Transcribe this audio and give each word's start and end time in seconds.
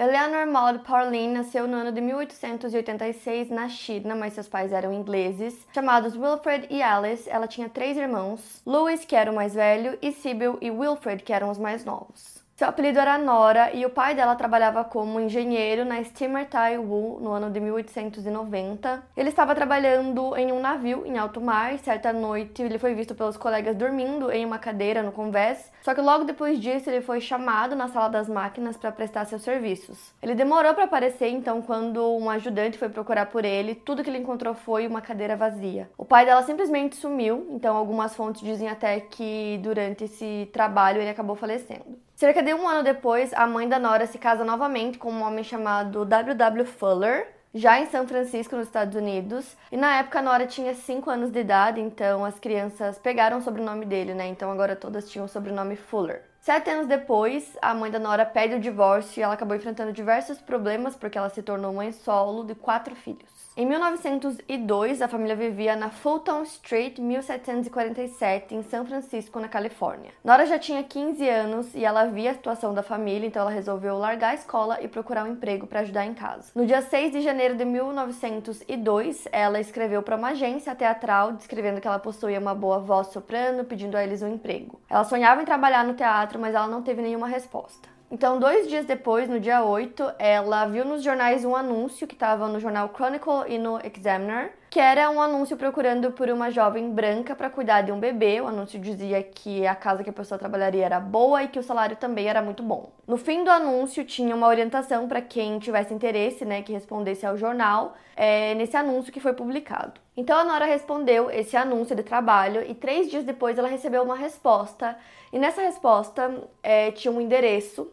Eleanor 0.00 0.46
Maud 0.46 0.78
Pauline 0.78 1.34
nasceu 1.34 1.68
no 1.68 1.76
ano 1.76 1.92
de 1.92 2.00
1886 2.00 3.50
na 3.50 3.68
China, 3.68 4.14
mas 4.14 4.32
seus 4.32 4.48
pais 4.48 4.72
eram 4.72 4.94
ingleses. 4.94 5.54
Chamados 5.74 6.16
Wilfred 6.16 6.68
e 6.70 6.82
Alice, 6.82 7.28
ela 7.28 7.46
tinha 7.46 7.68
três 7.68 7.98
irmãos: 7.98 8.62
Louis, 8.64 9.04
que 9.04 9.14
era 9.14 9.30
o 9.30 9.34
mais 9.34 9.52
velho, 9.52 9.98
e 10.00 10.10
Sybil 10.10 10.56
e 10.62 10.70
Wilfred, 10.70 11.22
que 11.22 11.34
eram 11.34 11.50
os 11.50 11.58
mais 11.58 11.84
novos. 11.84 12.39
Seu 12.60 12.68
apelido 12.68 12.98
era 12.98 13.16
Nora 13.16 13.74
e 13.74 13.86
o 13.86 13.88
pai 13.88 14.14
dela 14.14 14.36
trabalhava 14.36 14.84
como 14.84 15.18
engenheiro 15.18 15.82
na 15.82 16.04
Steamer 16.04 16.46
Tai 16.46 16.76
Wu 16.76 17.18
no 17.18 17.30
ano 17.30 17.50
de 17.50 17.58
1890. 17.58 19.02
Ele 19.16 19.30
estava 19.30 19.54
trabalhando 19.54 20.36
em 20.36 20.52
um 20.52 20.60
navio 20.60 21.06
em 21.06 21.16
alto 21.16 21.40
mar 21.40 21.78
certa 21.78 22.12
noite 22.12 22.60
ele 22.60 22.78
foi 22.78 22.92
visto 22.92 23.14
pelos 23.14 23.38
colegas 23.38 23.74
dormindo 23.74 24.30
em 24.30 24.44
uma 24.44 24.58
cadeira 24.58 25.02
no 25.02 25.10
convés. 25.10 25.72
Só 25.80 25.94
que 25.94 26.02
logo 26.02 26.24
depois 26.24 26.60
disso 26.60 26.90
ele 26.90 27.00
foi 27.00 27.18
chamado 27.18 27.74
na 27.74 27.88
sala 27.88 28.10
das 28.10 28.28
máquinas 28.28 28.76
para 28.76 28.92
prestar 28.92 29.24
seus 29.24 29.40
serviços. 29.40 30.12
Ele 30.22 30.34
demorou 30.34 30.74
para 30.74 30.84
aparecer, 30.84 31.30
então 31.30 31.62
quando 31.62 32.14
um 32.14 32.28
ajudante 32.28 32.76
foi 32.76 32.90
procurar 32.90 33.24
por 33.24 33.42
ele, 33.42 33.74
tudo 33.74 34.04
que 34.04 34.10
ele 34.10 34.18
encontrou 34.18 34.52
foi 34.52 34.86
uma 34.86 35.00
cadeira 35.00 35.34
vazia. 35.34 35.88
O 35.96 36.04
pai 36.04 36.26
dela 36.26 36.42
simplesmente 36.42 36.94
sumiu, 36.96 37.46
então 37.52 37.74
algumas 37.74 38.14
fontes 38.14 38.42
dizem 38.42 38.68
até 38.68 39.00
que 39.00 39.58
durante 39.62 40.04
esse 40.04 40.50
trabalho 40.52 41.00
ele 41.00 41.08
acabou 41.08 41.34
falecendo. 41.34 42.09
Cerca 42.20 42.42
de 42.42 42.52
um 42.52 42.68
ano 42.68 42.84
depois, 42.84 43.32
a 43.32 43.46
mãe 43.46 43.66
da 43.66 43.78
Nora 43.78 44.06
se 44.06 44.18
casa 44.18 44.44
novamente 44.44 44.98
com 44.98 45.10
um 45.10 45.22
homem 45.22 45.42
chamado 45.42 46.04
W.W. 46.04 46.66
Fuller, 46.66 47.26
já 47.54 47.80
em 47.80 47.86
São 47.86 48.06
Francisco, 48.06 48.54
nos 48.54 48.66
Estados 48.66 48.94
Unidos. 48.94 49.56
E 49.72 49.76
na 49.78 49.96
época 50.00 50.18
a 50.18 50.22
Nora 50.22 50.46
tinha 50.46 50.74
5 50.74 51.08
anos 51.08 51.30
de 51.30 51.40
idade, 51.40 51.80
então 51.80 52.22
as 52.22 52.38
crianças 52.38 52.98
pegaram 52.98 53.38
o 53.38 53.40
sobrenome 53.40 53.86
dele, 53.86 54.12
né? 54.12 54.26
Então 54.26 54.52
agora 54.52 54.76
todas 54.76 55.08
tinham 55.10 55.24
o 55.24 55.28
sobrenome 55.30 55.76
Fuller. 55.76 56.29
Sete 56.40 56.70
anos 56.70 56.86
depois, 56.86 57.54
a 57.60 57.74
mãe 57.74 57.90
da 57.90 57.98
Nora 57.98 58.24
pede 58.24 58.54
o 58.54 58.60
divórcio 58.60 59.20
e 59.20 59.22
ela 59.22 59.34
acabou 59.34 59.54
enfrentando 59.54 59.92
diversos 59.92 60.40
problemas 60.40 60.96
porque 60.96 61.18
ela 61.18 61.28
se 61.28 61.42
tornou 61.42 61.70
mãe 61.70 61.92
solo 61.92 62.44
de 62.44 62.54
quatro 62.54 62.96
filhos. 62.96 63.40
Em 63.56 63.66
1902, 63.66 65.02
a 65.02 65.08
família 65.08 65.36
vivia 65.36 65.76
na 65.76 65.90
Fulton 65.90 66.42
Street, 66.44 66.98
1747, 66.98 68.54
em 68.54 68.62
São 68.62 68.86
Francisco, 68.86 69.38
na 69.38 69.48
Califórnia. 69.48 70.12
Nora 70.24 70.46
já 70.46 70.58
tinha 70.58 70.82
15 70.82 71.28
anos 71.28 71.74
e 71.74 71.84
ela 71.84 72.06
via 72.06 72.30
a 72.30 72.34
situação 72.34 72.72
da 72.72 72.82
família, 72.82 73.26
então 73.26 73.42
ela 73.42 73.50
resolveu 73.50 73.98
largar 73.98 74.30
a 74.30 74.34
escola 74.34 74.78
e 74.80 74.88
procurar 74.88 75.24
um 75.24 75.32
emprego 75.32 75.66
para 75.66 75.80
ajudar 75.80 76.06
em 76.06 76.14
casa. 76.14 76.52
No 76.54 76.64
dia 76.64 76.80
6 76.80 77.12
de 77.12 77.20
janeiro 77.20 77.56
de 77.56 77.64
1902, 77.64 79.28
ela 79.32 79.60
escreveu 79.60 80.00
para 80.02 80.16
uma 80.16 80.28
agência 80.28 80.74
teatral 80.74 81.32
descrevendo 81.32 81.80
que 81.80 81.88
ela 81.88 81.98
possuía 81.98 82.38
uma 82.38 82.54
boa 82.54 82.78
voz 82.78 83.08
soprano, 83.08 83.64
pedindo 83.64 83.96
a 83.96 84.02
eles 84.02 84.22
um 84.22 84.32
emprego. 84.32 84.80
Ela 84.88 85.04
sonhava 85.04 85.42
em 85.42 85.44
trabalhar 85.44 85.84
no 85.84 85.94
teatro, 85.94 86.29
mas 86.38 86.54
ela 86.54 86.66
não 86.68 86.82
teve 86.82 87.02
nenhuma 87.02 87.26
resposta. 87.26 87.88
Então, 88.10 88.40
dois 88.40 88.66
dias 88.68 88.84
depois, 88.84 89.28
no 89.28 89.38
dia 89.38 89.62
8, 89.62 90.14
ela 90.18 90.66
viu 90.66 90.84
nos 90.84 91.02
jornais 91.02 91.44
um 91.44 91.54
anúncio 91.54 92.08
que 92.08 92.14
estava 92.14 92.48
no 92.48 92.58
jornal 92.58 92.90
Chronicle 92.92 93.44
e 93.48 93.56
no 93.56 93.78
Examiner, 93.84 94.52
que 94.70 94.78
era 94.78 95.10
um 95.10 95.20
anúncio 95.20 95.56
procurando 95.56 96.12
por 96.12 96.30
uma 96.30 96.48
jovem 96.48 96.92
branca 96.92 97.34
para 97.34 97.50
cuidar 97.50 97.82
de 97.82 97.90
um 97.90 97.98
bebê. 97.98 98.40
O 98.40 98.46
anúncio 98.46 98.78
dizia 98.78 99.20
que 99.20 99.66
a 99.66 99.74
casa 99.74 100.04
que 100.04 100.10
a 100.10 100.12
pessoa 100.12 100.38
trabalharia 100.38 100.86
era 100.86 101.00
boa 101.00 101.42
e 101.42 101.48
que 101.48 101.58
o 101.58 101.62
salário 101.62 101.96
também 101.96 102.28
era 102.28 102.40
muito 102.40 102.62
bom. 102.62 102.92
No 103.04 103.16
fim 103.16 103.42
do 103.42 103.50
anúncio 103.50 104.04
tinha 104.04 104.34
uma 104.34 104.46
orientação 104.46 105.08
para 105.08 105.20
quem 105.20 105.58
tivesse 105.58 105.92
interesse, 105.92 106.44
né, 106.44 106.62
que 106.62 106.72
respondesse 106.72 107.26
ao 107.26 107.36
jornal 107.36 107.96
é, 108.14 108.54
nesse 108.54 108.76
anúncio 108.76 109.12
que 109.12 109.18
foi 109.18 109.32
publicado. 109.32 110.00
Então 110.16 110.38
a 110.38 110.44
Nora 110.44 110.66
respondeu 110.66 111.28
esse 111.32 111.56
anúncio 111.56 111.96
de 111.96 112.04
trabalho 112.04 112.62
e 112.62 112.72
três 112.72 113.10
dias 113.10 113.24
depois 113.24 113.58
ela 113.58 113.66
recebeu 113.66 114.04
uma 114.04 114.14
resposta. 114.14 114.96
E 115.32 115.38
nessa 115.40 115.62
resposta 115.62 116.32
é, 116.62 116.92
tinha 116.92 117.10
um 117.10 117.20
endereço 117.20 117.90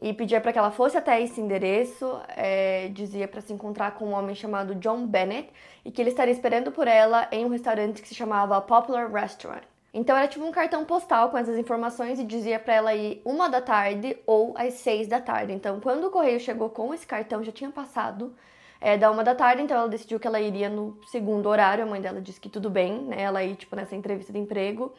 e 0.00 0.12
pedia 0.12 0.40
para 0.40 0.52
que 0.52 0.58
ela 0.58 0.70
fosse 0.70 0.96
até 0.96 1.22
esse 1.22 1.40
endereço, 1.40 2.20
é, 2.36 2.88
dizia 2.88 3.28
para 3.28 3.40
se 3.40 3.52
encontrar 3.52 3.92
com 3.92 4.06
um 4.06 4.12
homem 4.12 4.34
chamado 4.34 4.74
John 4.74 5.06
Bennett 5.06 5.50
e 5.84 5.90
que 5.90 6.02
ele 6.02 6.10
estaria 6.10 6.32
esperando 6.32 6.72
por 6.72 6.88
ela 6.88 7.28
em 7.30 7.44
um 7.44 7.48
restaurante 7.48 8.02
que 8.02 8.08
se 8.08 8.14
chamava 8.14 8.60
Popular 8.60 9.10
Restaurant. 9.10 9.62
Então 9.92 10.16
era 10.16 10.26
tipo 10.26 10.44
um 10.44 10.50
cartão 10.50 10.84
postal 10.84 11.30
com 11.30 11.38
essas 11.38 11.56
informações 11.56 12.18
e 12.18 12.24
dizia 12.24 12.58
para 12.58 12.74
ela 12.74 12.94
ir 12.94 13.22
uma 13.24 13.48
da 13.48 13.60
tarde 13.60 14.18
ou 14.26 14.52
às 14.56 14.74
seis 14.74 15.06
da 15.06 15.20
tarde. 15.20 15.52
Então 15.52 15.78
quando 15.80 16.08
o 16.08 16.10
correio 16.10 16.40
chegou 16.40 16.68
com 16.68 16.92
esse 16.92 17.06
cartão 17.06 17.44
já 17.44 17.52
tinha 17.52 17.70
passado 17.70 18.34
é, 18.80 18.98
da 18.98 19.10
uma 19.10 19.22
da 19.22 19.34
tarde, 19.34 19.62
então 19.62 19.76
ela 19.76 19.88
decidiu 19.88 20.18
que 20.18 20.26
ela 20.26 20.40
iria 20.40 20.68
no 20.68 20.98
segundo 21.06 21.48
horário. 21.48 21.84
A 21.84 21.86
mãe 21.86 22.00
dela 22.00 22.20
disse 22.20 22.40
que 22.40 22.50
tudo 22.50 22.68
bem, 22.68 23.02
né? 23.02 23.22
Ela 23.22 23.44
ir 23.44 23.54
tipo 23.54 23.74
nessa 23.76 23.94
entrevista 23.94 24.32
de 24.32 24.38
emprego. 24.38 24.92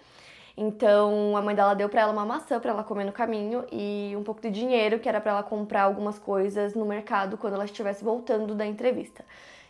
Então 0.57 1.35
a 1.35 1.41
mãe 1.41 1.53
dela 1.53 1.73
deu 1.73 1.89
para 1.89 2.01
ela 2.01 2.13
uma 2.13 2.25
maçã 2.25 2.59
para 2.59 2.71
ela 2.71 2.83
comer 2.83 3.03
no 3.03 3.11
caminho 3.11 3.65
e 3.71 4.13
um 4.17 4.23
pouco 4.23 4.41
de 4.41 4.49
dinheiro 4.49 4.99
que 4.99 5.09
era 5.09 5.19
para 5.19 5.31
ela 5.31 5.43
comprar 5.43 5.83
algumas 5.83 6.17
coisas 6.17 6.73
no 6.73 6.85
mercado 6.85 7.37
quando 7.37 7.55
ela 7.55 7.65
estivesse 7.65 8.03
voltando 8.03 8.55
da 8.55 8.65
entrevista. 8.65 9.25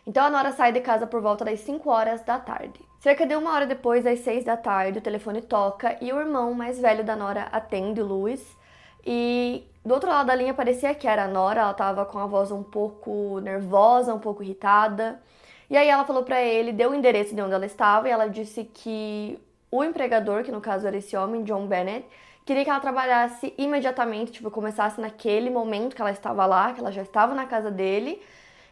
Então 0.06 0.24
a 0.24 0.30
Nora 0.30 0.52
sai 0.52 0.70
de 0.70 0.80
casa 0.80 1.04
por 1.04 1.20
volta 1.20 1.44
das 1.44 1.58
5 1.60 1.90
horas 1.90 2.22
da 2.22 2.38
tarde. 2.38 2.80
Cerca 3.00 3.26
de 3.26 3.34
uma 3.34 3.52
hora 3.52 3.66
depois, 3.66 4.04
das 4.04 4.20
6 4.20 4.44
da 4.44 4.56
tarde, 4.56 5.00
o 5.00 5.02
telefone 5.02 5.42
toca 5.42 5.96
e 6.00 6.12
o 6.12 6.20
irmão 6.20 6.54
mais 6.54 6.80
velho 6.80 7.02
da 7.02 7.16
Nora 7.16 7.48
atende, 7.50 8.00
o 8.00 8.06
Luiz. 8.06 8.56
E 9.04 9.66
do 9.84 9.94
outro 9.94 10.08
lado 10.08 10.26
da 10.26 10.34
linha 10.36 10.54
parecia 10.54 10.94
que 10.94 11.08
era 11.08 11.24
a 11.24 11.28
Nora, 11.28 11.62
ela 11.62 11.74
tava 11.74 12.04
com 12.06 12.18
a 12.18 12.26
voz 12.26 12.52
um 12.52 12.62
pouco 12.62 13.40
nervosa, 13.40 14.14
um 14.14 14.20
pouco 14.20 14.44
irritada. 14.44 15.20
E 15.68 15.76
aí 15.76 15.88
ela 15.88 16.04
falou 16.04 16.22
para 16.22 16.40
ele, 16.40 16.72
deu 16.72 16.90
o 16.92 16.94
endereço 16.94 17.34
de 17.34 17.42
onde 17.42 17.54
ela 17.54 17.66
estava 17.66 18.08
e 18.08 18.12
ela 18.12 18.28
disse 18.28 18.62
que 18.62 19.40
o 19.76 19.84
empregador, 19.84 20.42
que 20.42 20.52
no 20.52 20.60
caso 20.60 20.86
era 20.86 20.96
esse 20.96 21.16
homem, 21.16 21.44
John 21.44 21.66
Bennett, 21.66 22.06
queria 22.44 22.64
que 22.64 22.70
ela 22.70 22.80
trabalhasse 22.80 23.52
imediatamente, 23.58 24.32
tipo, 24.32 24.50
começasse 24.50 25.00
naquele 25.00 25.50
momento 25.50 25.94
que 25.94 26.00
ela 26.00 26.12
estava 26.12 26.46
lá, 26.46 26.72
que 26.72 26.80
ela 26.80 26.92
já 26.92 27.02
estava 27.02 27.34
na 27.34 27.46
casa 27.46 27.70
dele. 27.70 28.22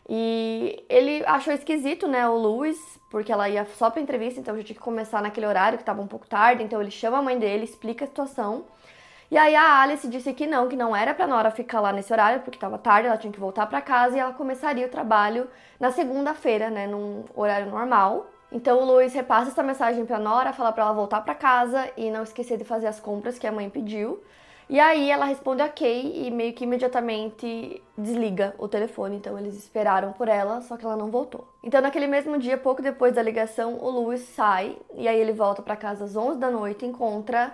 E 0.09 0.85
ele 0.89 1.25
achou 1.27 1.53
esquisito, 1.53 2.07
né, 2.07 2.29
o 2.29 2.35
Louis, 2.35 2.79
porque 3.11 3.33
ela 3.33 3.49
ia 3.49 3.65
só 3.65 3.91
pra 3.91 4.03
entrevista, 4.03 4.39
então 4.39 4.57
já 4.57 4.63
tinha 4.63 4.77
que 4.77 4.83
começar 4.83 5.23
naquele 5.23 5.47
horário 5.47 5.79
que 5.79 5.83
estava 5.83 6.03
um 6.03 6.07
pouco 6.07 6.27
tarde, 6.27 6.63
então 6.63 6.81
ele 6.81 6.91
chama 6.91 7.19
a 7.19 7.23
mãe 7.23 7.39
dele, 7.39 7.65
explica 7.65 8.05
a 8.05 8.09
situação. 8.09 8.67
E 9.31 9.39
aí 9.39 9.57
a 9.57 9.81
Alice 9.81 10.07
disse 10.07 10.33
que 10.35 10.47
não, 10.47 10.69
que 10.69 10.77
não 10.77 10.95
era 10.95 11.15
pra 11.15 11.27
Nora 11.27 11.51
ficar 11.51 11.81
lá 11.81 11.93
nesse 11.93 12.13
horário, 12.13 12.43
porque 12.43 12.57
estava 12.57 12.77
tarde, 12.79 13.09
ela 13.09 13.17
tinha 13.17 13.33
que 13.33 13.41
voltar 13.41 13.67
para 13.67 13.81
casa 13.81 14.17
e 14.17 14.21
ela 14.21 14.35
começaria 14.35 14.87
o 14.87 14.91
trabalho 14.91 15.49
na 15.81 15.91
segunda-feira, 15.91 16.71
né, 16.71 16.87
num 16.87 17.25
horário 17.35 17.71
normal. 17.71 18.27
Então 18.55 18.81
o 18.81 18.85
Luiz 18.85 19.13
repassa 19.13 19.51
essa 19.51 19.65
mensagem 19.65 20.07
para 20.07 20.17
Nora, 20.17 20.53
fala 20.53 20.71
para 20.71 20.85
ela 20.85 20.93
voltar 20.93 21.21
para 21.23 21.35
casa 21.35 21.91
e 21.97 22.09
não 22.09 22.23
esquecer 22.23 22.57
de 22.57 22.63
fazer 22.63 22.87
as 22.87 23.01
compras 23.01 23.37
que 23.37 23.49
a 23.49 23.51
mãe 23.51 23.69
pediu. 23.69 24.23
E 24.71 24.79
aí 24.79 25.11
ela 25.11 25.25
responde 25.25 25.61
ok 25.61 26.25
e 26.25 26.31
meio 26.31 26.53
que 26.53 26.63
imediatamente 26.63 27.83
desliga 27.99 28.55
o 28.57 28.69
telefone. 28.69 29.17
Então 29.17 29.37
eles 29.37 29.57
esperaram 29.57 30.13
por 30.13 30.29
ela, 30.29 30.61
só 30.61 30.77
que 30.77 30.85
ela 30.85 30.97
não 30.97 31.11
voltou. 31.11 31.49
Então 31.65 31.81
naquele 31.81 32.07
mesmo 32.07 32.39
dia, 32.39 32.57
pouco 32.57 32.81
depois 32.81 33.13
da 33.13 33.23
ligação, 33.23 33.77
o 33.81 33.91
Luiz 33.91 34.21
sai 34.21 34.77
e 34.95 35.09
aí 35.09 35.19
ele 35.19 35.33
volta 35.33 35.61
para 35.61 35.75
casa 35.75 36.05
às 36.05 36.15
11 36.15 36.39
da 36.39 36.49
noite 36.49 36.87
encontra 36.87 37.53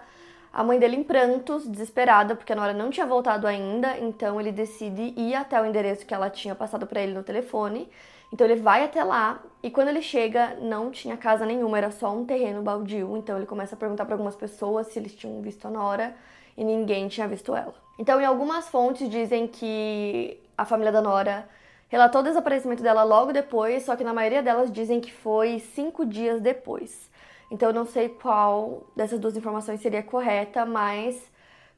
a 0.52 0.62
mãe 0.62 0.78
dele 0.78 0.96
em 0.96 1.02
prantos, 1.02 1.66
desesperada, 1.66 2.34
porque 2.36 2.52
a 2.52 2.56
Nora 2.56 2.74
não 2.74 2.90
tinha 2.90 3.06
voltado 3.06 3.46
ainda, 3.46 3.96
então 3.98 4.38
ele 4.40 4.50
decide 4.50 5.14
ir 5.16 5.34
até 5.34 5.58
o 5.62 5.64
endereço 5.64 6.04
que 6.04 6.12
ela 6.12 6.28
tinha 6.28 6.56
passado 6.56 6.86
para 6.86 7.00
ele 7.00 7.14
no 7.14 7.22
telefone 7.22 7.88
então 8.32 8.46
ele 8.46 8.60
vai 8.60 8.84
até 8.84 9.02
lá 9.02 9.42
e 9.62 9.70
quando 9.70 9.88
ele 9.88 10.00
chega 10.00 10.56
não 10.60 10.90
tinha 10.90 11.16
casa 11.16 11.44
nenhuma, 11.44 11.76
era 11.78 11.90
só 11.90 12.12
um 12.14 12.24
terreno 12.24 12.62
baldio. 12.62 13.16
Então 13.16 13.36
ele 13.36 13.46
começa 13.46 13.74
a 13.74 13.78
perguntar 13.78 14.04
para 14.04 14.14
algumas 14.14 14.36
pessoas 14.36 14.88
se 14.88 14.98
eles 14.98 15.14
tinham 15.14 15.42
visto 15.42 15.66
a 15.66 15.70
Nora 15.70 16.14
e 16.56 16.64
ninguém 16.64 17.08
tinha 17.08 17.26
visto 17.26 17.54
ela. 17.54 17.74
Então 17.98 18.20
em 18.20 18.24
algumas 18.24 18.68
fontes 18.68 19.08
dizem 19.08 19.46
que 19.46 20.40
a 20.56 20.64
família 20.64 20.92
da 20.92 21.02
Nora 21.02 21.48
relatou 21.88 22.20
o 22.20 22.24
desaparecimento 22.24 22.82
dela 22.82 23.02
logo 23.02 23.32
depois, 23.32 23.84
só 23.84 23.96
que 23.96 24.04
na 24.04 24.14
maioria 24.14 24.42
delas 24.42 24.70
dizem 24.70 25.00
que 25.00 25.12
foi 25.12 25.58
cinco 25.58 26.06
dias 26.06 26.40
depois. 26.40 27.10
Então 27.50 27.70
eu 27.70 27.74
não 27.74 27.84
sei 27.84 28.08
qual 28.08 28.84
dessas 28.94 29.18
duas 29.18 29.36
informações 29.36 29.80
seria 29.80 30.04
correta, 30.04 30.64
mas 30.64 31.20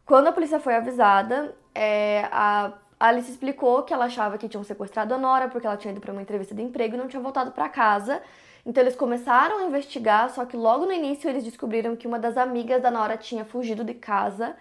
quando 0.04 0.26
a 0.26 0.32
polícia 0.32 0.60
foi 0.60 0.74
avisada, 0.74 1.54
é, 1.74 2.28
a 2.30 2.72
Alice 3.02 3.28
explicou 3.28 3.82
que 3.82 3.92
ela 3.92 4.04
achava 4.04 4.38
que 4.38 4.48
tinham 4.48 4.62
sequestrado 4.62 5.12
a 5.12 5.18
Nora 5.18 5.48
porque 5.48 5.66
ela 5.66 5.76
tinha 5.76 5.90
ido 5.90 6.00
para 6.00 6.12
uma 6.12 6.22
entrevista 6.22 6.54
de 6.54 6.62
emprego 6.62 6.94
e 6.94 6.98
não 6.98 7.08
tinha 7.08 7.20
voltado 7.20 7.50
para 7.50 7.68
casa. 7.68 8.22
Então 8.64 8.80
eles 8.80 8.94
começaram 8.94 9.58
a 9.58 9.64
investigar, 9.64 10.30
só 10.30 10.44
que 10.44 10.56
logo 10.56 10.86
no 10.86 10.92
início 10.92 11.28
eles 11.28 11.42
descobriram 11.42 11.96
que 11.96 12.06
uma 12.06 12.16
das 12.16 12.36
amigas 12.36 12.80
da 12.80 12.92
Nora 12.92 13.16
tinha 13.16 13.44
fugido 13.44 13.82
de 13.82 13.92
casa. 13.92 14.54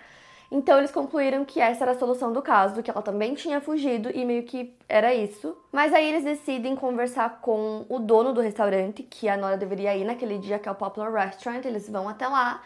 Então 0.51 0.79
eles 0.79 0.89
concluíram 0.89 1.45
que 1.45 1.61
essa 1.61 1.83
era 1.83 1.91
a 1.91 1.99
solução 1.99 2.33
do 2.33 2.41
caso, 2.41 2.81
que 2.81 2.89
ela 2.89 3.03
também 3.03 3.35
tinha 3.35 3.61
fugido 3.61 4.09
e 4.11 4.25
meio 4.25 4.41
que 4.41 4.75
era 4.89 5.13
isso. 5.13 5.55
Mas 5.71 5.93
aí 5.93 6.09
eles 6.09 6.23
decidem 6.23 6.75
conversar 6.75 7.41
com 7.41 7.85
o 7.87 7.99
dono 7.99 8.33
do 8.33 8.41
restaurante, 8.41 9.03
que 9.03 9.29
a 9.29 9.37
Nora 9.37 9.55
deveria 9.55 9.95
ir 9.95 10.03
naquele 10.03 10.39
dia, 10.39 10.57
que 10.57 10.67
é 10.67 10.71
o 10.71 10.75
Popular 10.75 11.13
Restaurant. 11.13 11.63
Eles 11.63 11.87
vão 11.87 12.09
até 12.09 12.27
lá 12.27 12.63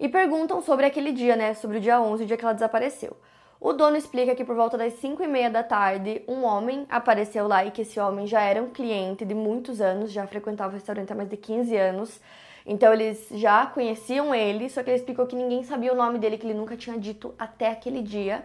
e 0.00 0.08
perguntam 0.08 0.60
sobre 0.60 0.84
aquele 0.84 1.12
dia, 1.12 1.36
né? 1.36 1.54
Sobre 1.54 1.76
o 1.76 1.80
dia 1.80 2.00
11, 2.00 2.24
o 2.24 2.26
dia 2.26 2.36
que 2.36 2.44
ela 2.44 2.54
desapareceu. 2.54 3.16
O 3.64 3.72
dono 3.72 3.96
explica 3.96 4.34
que 4.34 4.44
por 4.44 4.56
volta 4.56 4.76
das 4.76 4.94
5 4.94 5.22
e 5.22 5.28
meia 5.28 5.48
da 5.48 5.62
tarde, 5.62 6.20
um 6.26 6.42
homem 6.42 6.84
apareceu 6.90 7.46
lá 7.46 7.64
e 7.64 7.70
que 7.70 7.82
esse 7.82 8.00
homem 8.00 8.26
já 8.26 8.40
era 8.42 8.60
um 8.60 8.70
cliente 8.70 9.24
de 9.24 9.36
muitos 9.36 9.80
anos, 9.80 10.10
já 10.10 10.26
frequentava 10.26 10.72
o 10.72 10.74
restaurante 10.74 11.12
há 11.12 11.14
mais 11.14 11.28
de 11.28 11.36
15 11.36 11.76
anos. 11.76 12.20
Então 12.66 12.92
eles 12.92 13.28
já 13.30 13.64
conheciam 13.66 14.34
ele, 14.34 14.68
só 14.68 14.82
que 14.82 14.90
ele 14.90 14.96
explicou 14.96 15.28
que 15.28 15.36
ninguém 15.36 15.62
sabia 15.62 15.92
o 15.92 15.96
nome 15.96 16.18
dele, 16.18 16.38
que 16.38 16.44
ele 16.44 16.54
nunca 16.54 16.76
tinha 16.76 16.98
dito 16.98 17.36
até 17.38 17.70
aquele 17.70 18.02
dia. 18.02 18.44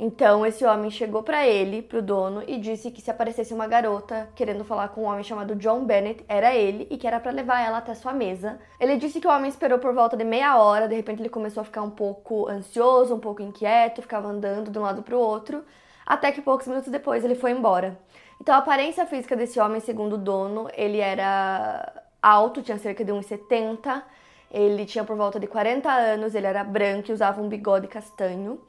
Então 0.00 0.46
esse 0.46 0.64
homem 0.64 0.92
chegou 0.92 1.24
para 1.24 1.44
ele, 1.44 1.82
pro 1.82 2.00
dono, 2.00 2.44
e 2.46 2.56
disse 2.56 2.88
que 2.88 3.02
se 3.02 3.10
aparecesse 3.10 3.52
uma 3.52 3.66
garota 3.66 4.28
querendo 4.36 4.64
falar 4.64 4.90
com 4.90 5.02
um 5.02 5.06
homem 5.06 5.24
chamado 5.24 5.56
John 5.56 5.84
Bennett, 5.84 6.24
era 6.28 6.54
ele 6.54 6.86
e 6.88 6.96
que 6.96 7.06
era 7.06 7.18
para 7.18 7.32
levar 7.32 7.60
ela 7.60 7.78
até 7.78 7.94
sua 7.94 8.12
mesa. 8.12 8.60
Ele 8.78 8.96
disse 8.96 9.20
que 9.20 9.26
o 9.26 9.30
homem 9.30 9.48
esperou 9.48 9.80
por 9.80 9.92
volta 9.92 10.16
de 10.16 10.22
meia 10.22 10.56
hora, 10.56 10.86
de 10.86 10.94
repente 10.94 11.20
ele 11.20 11.28
começou 11.28 11.62
a 11.62 11.64
ficar 11.64 11.82
um 11.82 11.90
pouco 11.90 12.48
ansioso, 12.48 13.12
um 13.12 13.18
pouco 13.18 13.42
inquieto, 13.42 14.00
ficava 14.00 14.28
andando 14.28 14.70
de 14.70 14.78
um 14.78 14.82
lado 14.82 15.02
pro 15.02 15.18
outro, 15.18 15.64
até 16.06 16.30
que 16.30 16.40
poucos 16.40 16.68
minutos 16.68 16.92
depois 16.92 17.24
ele 17.24 17.34
foi 17.34 17.50
embora. 17.50 17.98
Então 18.40 18.54
a 18.54 18.58
aparência 18.58 19.04
física 19.04 19.34
desse 19.34 19.58
homem, 19.58 19.80
segundo 19.80 20.12
o 20.12 20.18
dono, 20.18 20.68
ele 20.74 21.00
era 21.00 22.04
alto, 22.22 22.62
tinha 22.62 22.78
cerca 22.78 23.04
de 23.04 23.10
1,70, 23.10 24.00
ele 24.48 24.86
tinha 24.86 25.02
por 25.02 25.16
volta 25.16 25.40
de 25.40 25.48
40 25.48 25.90
anos, 25.90 26.36
ele 26.36 26.46
era 26.46 26.62
branco 26.62 27.10
e 27.10 27.12
usava 27.12 27.42
um 27.42 27.48
bigode 27.48 27.88
castanho. 27.88 28.60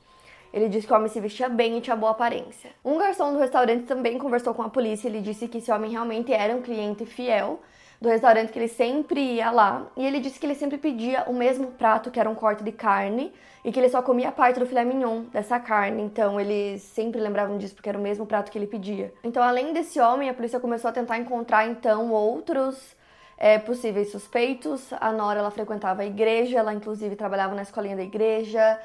Ele 0.53 0.67
disse 0.67 0.87
que 0.87 0.93
o 0.93 0.95
homem 0.95 1.09
se 1.09 1.19
vestia 1.19 1.47
bem 1.47 1.77
e 1.77 1.81
tinha 1.81 1.95
boa 1.95 2.11
aparência. 2.11 2.71
Um 2.83 2.97
garçom 2.97 3.33
do 3.33 3.39
restaurante 3.39 3.83
também 3.83 4.17
conversou 4.17 4.53
com 4.53 4.61
a 4.61 4.69
polícia. 4.69 5.07
Ele 5.07 5.21
disse 5.21 5.47
que 5.47 5.59
esse 5.59 5.71
homem 5.71 5.91
realmente 5.91 6.33
era 6.33 6.55
um 6.55 6.61
cliente 6.61 7.05
fiel 7.05 7.59
do 8.01 8.07
restaurante, 8.07 8.51
que 8.51 8.59
ele 8.59 8.67
sempre 8.67 9.19
ia 9.19 9.51
lá. 9.51 9.87
E 9.95 10.05
ele 10.05 10.19
disse 10.19 10.39
que 10.39 10.45
ele 10.45 10.55
sempre 10.55 10.77
pedia 10.77 11.23
o 11.27 11.33
mesmo 11.33 11.67
prato, 11.67 12.09
que 12.09 12.19
era 12.19 12.29
um 12.29 12.35
corte 12.35 12.63
de 12.63 12.71
carne, 12.71 13.31
e 13.63 13.71
que 13.71 13.79
ele 13.79 13.89
só 13.89 14.01
comia 14.01 14.31
parte 14.31 14.59
do 14.59 14.65
filé 14.65 14.85
mignon 14.85 15.23
dessa 15.33 15.59
carne. 15.59 16.01
Então 16.01 16.39
eles 16.39 16.81
sempre 16.81 17.19
lembravam 17.19 17.57
disso 17.57 17.75
porque 17.75 17.89
era 17.89 17.97
o 17.97 18.01
mesmo 18.01 18.25
prato 18.25 18.51
que 18.51 18.57
ele 18.57 18.67
pedia. 18.67 19.13
Então, 19.23 19.43
além 19.43 19.73
desse 19.73 19.99
homem, 19.99 20.29
a 20.29 20.33
polícia 20.33 20.59
começou 20.59 20.89
a 20.89 20.93
tentar 20.93 21.17
encontrar 21.17 21.67
então 21.67 22.11
outros 22.11 22.95
é, 23.37 23.59
possíveis 23.59 24.11
suspeitos. 24.11 24.93
A 24.99 25.11
Nora 25.11 25.39
ela 25.39 25.51
frequentava 25.51 26.01
a 26.01 26.05
igreja, 26.05 26.57
ela 26.57 26.73
inclusive 26.73 27.15
trabalhava 27.15 27.53
na 27.53 27.63
escolinha 27.63 27.95
da 27.95 28.03
igreja. 28.03 28.79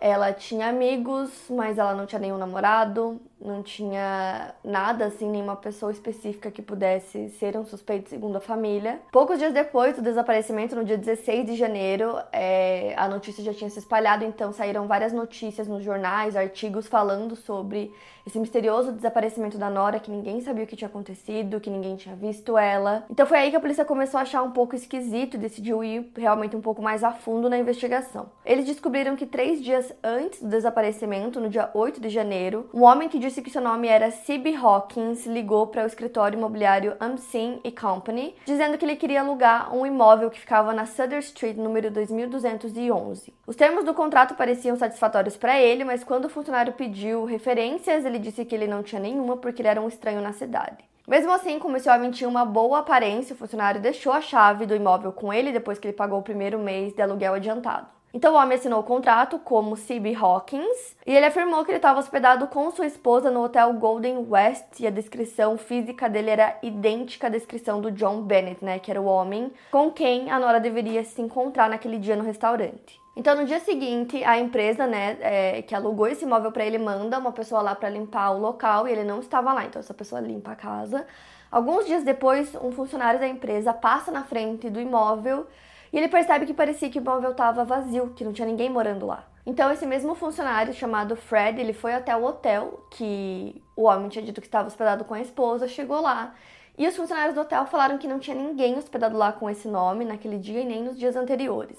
Ela 0.00 0.32
tinha 0.32 0.68
amigos, 0.68 1.30
mas 1.50 1.76
ela 1.76 1.94
não 1.94 2.06
tinha 2.06 2.18
nenhum 2.18 2.38
namorado, 2.38 3.20
não 3.40 3.62
tinha 3.62 4.54
nada 4.64 5.06
assim, 5.06 5.28
nenhuma 5.30 5.56
pessoa 5.56 5.92
específica 5.92 6.50
que 6.50 6.62
pudesse 6.62 7.28
ser 7.38 7.56
um 7.56 7.64
suspeito 7.64 8.08
segundo 8.08 8.36
a 8.36 8.40
família. 8.40 9.00
Poucos 9.12 9.38
dias 9.38 9.52
depois 9.52 9.96
do 9.96 10.02
desaparecimento, 10.02 10.74
no 10.74 10.84
dia 10.84 10.96
16 10.96 11.46
de 11.46 11.54
janeiro, 11.54 12.16
é, 12.32 12.94
a 12.96 13.08
notícia 13.08 13.44
já 13.44 13.52
tinha 13.52 13.68
se 13.68 13.78
espalhado, 13.78 14.24
então 14.24 14.52
saíram 14.52 14.86
várias 14.86 15.12
notícias 15.12 15.68
nos 15.68 15.84
jornais, 15.84 16.34
artigos 16.34 16.86
falando 16.86 17.36
sobre 17.36 17.92
esse 18.30 18.38
misterioso 18.38 18.92
desaparecimento 18.92 19.58
da 19.58 19.68
Nora, 19.68 19.98
que 19.98 20.10
ninguém 20.10 20.40
sabia 20.40 20.64
o 20.64 20.66
que 20.66 20.76
tinha 20.76 20.88
acontecido, 20.88 21.60
que 21.60 21.68
ninguém 21.68 21.96
tinha 21.96 22.14
visto 22.14 22.56
ela. 22.56 23.04
Então 23.10 23.26
foi 23.26 23.38
aí 23.38 23.50
que 23.50 23.56
a 23.56 23.60
polícia 23.60 23.84
começou 23.84 24.18
a 24.18 24.22
achar 24.22 24.42
um 24.42 24.52
pouco 24.52 24.76
esquisito 24.76 25.34
e 25.34 25.38
decidiu 25.38 25.82
ir 25.82 26.10
realmente 26.16 26.56
um 26.56 26.60
pouco 26.60 26.80
mais 26.80 27.02
a 27.02 27.10
fundo 27.12 27.50
na 27.50 27.58
investigação. 27.58 28.30
Eles 28.46 28.64
descobriram 28.64 29.16
que 29.16 29.26
três 29.26 29.62
dias 29.62 29.92
antes 30.02 30.40
do 30.40 30.48
desaparecimento, 30.48 31.40
no 31.40 31.48
dia 31.48 31.70
8 31.74 32.00
de 32.00 32.08
janeiro, 32.08 32.70
um 32.72 32.82
homem 32.82 33.08
que 33.08 33.18
disse 33.18 33.42
que 33.42 33.50
seu 33.50 33.60
nome 33.60 33.88
era 33.88 34.10
C.B. 34.10 34.54
Hawkins 34.54 35.26
ligou 35.26 35.66
para 35.66 35.82
o 35.82 35.86
escritório 35.86 36.38
imobiliário 36.38 36.96
Umpsin 37.00 37.60
Company, 37.78 38.36
dizendo 38.46 38.78
que 38.78 38.84
ele 38.84 38.96
queria 38.96 39.22
alugar 39.22 39.74
um 39.74 39.84
imóvel 39.84 40.30
que 40.30 40.38
ficava 40.38 40.72
na 40.72 40.86
Sutter 40.86 41.18
Street, 41.18 41.56
número 41.56 41.90
2211. 41.90 43.34
Os 43.46 43.56
termos 43.56 43.84
do 43.84 43.92
contrato 43.92 44.36
pareciam 44.36 44.76
satisfatórios 44.76 45.36
para 45.36 45.60
ele, 45.60 45.82
mas 45.82 46.04
quando 46.04 46.26
o 46.26 46.28
funcionário 46.28 46.74
pediu 46.74 47.24
referências, 47.24 48.04
ele 48.04 48.19
disse 48.20 48.44
que 48.44 48.54
ele 48.54 48.66
não 48.66 48.82
tinha 48.82 49.00
nenhuma 49.00 49.36
porque 49.36 49.62
ele 49.62 49.68
era 49.68 49.80
um 49.80 49.88
estranho 49.88 50.20
na 50.20 50.32
cidade. 50.32 50.84
Mesmo 51.08 51.32
assim, 51.32 51.58
como 51.58 51.76
esse 51.76 51.90
homem 51.90 52.10
tinha 52.10 52.28
uma 52.28 52.44
boa 52.44 52.78
aparência, 52.78 53.34
o 53.34 53.36
funcionário 53.36 53.80
deixou 53.80 54.12
a 54.12 54.20
chave 54.20 54.66
do 54.66 54.76
imóvel 54.76 55.12
com 55.12 55.32
ele 55.32 55.50
depois 55.50 55.78
que 55.78 55.88
ele 55.88 55.96
pagou 55.96 56.20
o 56.20 56.22
primeiro 56.22 56.58
mês 56.58 56.92
de 56.92 57.02
aluguel 57.02 57.34
adiantado. 57.34 57.88
Então 58.12 58.34
o 58.34 58.36
homem 58.36 58.58
assinou 58.58 58.80
o 58.80 58.84
contrato 58.84 59.38
como 59.38 59.76
C.B. 59.76 60.16
Hawkins 60.16 60.96
e 61.06 61.14
ele 61.14 61.26
afirmou 61.26 61.64
que 61.64 61.70
ele 61.70 61.78
estava 61.78 62.00
hospedado 62.00 62.48
com 62.48 62.70
sua 62.70 62.86
esposa 62.86 63.30
no 63.30 63.44
hotel 63.44 63.72
Golden 63.74 64.26
West 64.28 64.80
e 64.80 64.86
a 64.86 64.90
descrição 64.90 65.56
física 65.56 66.08
dele 66.08 66.30
era 66.30 66.58
idêntica 66.60 67.28
à 67.28 67.30
descrição 67.30 67.80
do 67.80 67.90
John 67.92 68.22
Bennett, 68.22 68.64
né, 68.64 68.80
que 68.80 68.90
era 68.90 69.00
o 69.00 69.04
homem 69.04 69.52
com 69.70 69.92
quem 69.92 70.28
a 70.28 70.40
Nora 70.40 70.58
deveria 70.58 71.04
se 71.04 71.22
encontrar 71.22 71.70
naquele 71.70 71.98
dia 71.98 72.16
no 72.16 72.24
restaurante. 72.24 72.99
Então, 73.16 73.34
no 73.34 73.44
dia 73.44 73.58
seguinte, 73.60 74.22
a 74.24 74.38
empresa, 74.38 74.86
né, 74.86 75.18
é, 75.20 75.62
que 75.62 75.74
alugou 75.74 76.06
esse 76.06 76.24
imóvel 76.24 76.52
para 76.52 76.64
ele, 76.64 76.78
manda 76.78 77.18
uma 77.18 77.32
pessoa 77.32 77.60
lá 77.60 77.74
para 77.74 77.88
limpar 77.90 78.30
o 78.30 78.38
local 78.38 78.86
e 78.86 78.92
ele 78.92 79.04
não 79.04 79.18
estava 79.18 79.52
lá. 79.52 79.64
Então, 79.64 79.80
essa 79.80 79.92
pessoa 79.92 80.20
limpa 80.20 80.52
a 80.52 80.56
casa. 80.56 81.06
Alguns 81.50 81.86
dias 81.86 82.04
depois, 82.04 82.54
um 82.54 82.70
funcionário 82.70 83.18
da 83.18 83.26
empresa 83.26 83.74
passa 83.74 84.12
na 84.12 84.22
frente 84.22 84.70
do 84.70 84.80
imóvel 84.80 85.46
e 85.92 85.98
ele 85.98 86.08
percebe 86.08 86.46
que 86.46 86.54
parecia 86.54 86.88
que 86.88 86.98
o 86.98 87.02
imóvel 87.02 87.32
estava 87.32 87.64
vazio, 87.64 88.12
que 88.14 88.24
não 88.24 88.32
tinha 88.32 88.46
ninguém 88.46 88.70
morando 88.70 89.06
lá. 89.06 89.24
Então, 89.44 89.72
esse 89.72 89.84
mesmo 89.84 90.14
funcionário 90.14 90.72
chamado 90.72 91.16
Fred, 91.16 91.60
ele 91.60 91.72
foi 91.72 91.92
até 91.92 92.14
o 92.16 92.24
hotel 92.24 92.86
que 92.90 93.60
o 93.74 93.82
homem 93.82 94.08
tinha 94.08 94.24
dito 94.24 94.40
que 94.40 94.46
estava 94.46 94.68
hospedado 94.68 95.04
com 95.04 95.14
a 95.14 95.20
esposa, 95.20 95.66
chegou 95.66 96.00
lá. 96.00 96.34
E 96.78 96.86
os 96.86 96.96
funcionários 96.96 97.34
do 97.34 97.40
hotel 97.40 97.66
falaram 97.66 97.98
que 97.98 98.06
não 98.06 98.20
tinha 98.20 98.36
ninguém 98.36 98.78
hospedado 98.78 99.16
lá 99.16 99.32
com 99.32 99.50
esse 99.50 99.66
nome 99.66 100.04
naquele 100.04 100.38
dia 100.38 100.60
e 100.60 100.64
nem 100.64 100.84
nos 100.84 100.96
dias 100.96 101.16
anteriores. 101.16 101.78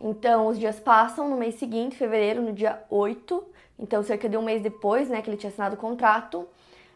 Então, 0.00 0.46
os 0.46 0.58
dias 0.58 0.80
passam 0.80 1.28
no 1.28 1.36
mês 1.36 1.56
seguinte, 1.56 1.96
fevereiro, 1.96 2.40
no 2.40 2.52
dia 2.52 2.82
8, 2.88 3.44
então 3.78 4.02
cerca 4.02 4.28
de 4.28 4.36
um 4.36 4.42
mês 4.42 4.62
depois, 4.62 5.08
né, 5.08 5.20
que 5.20 5.28
ele 5.28 5.36
tinha 5.36 5.50
assinado 5.50 5.74
o 5.74 5.78
contrato, 5.78 6.48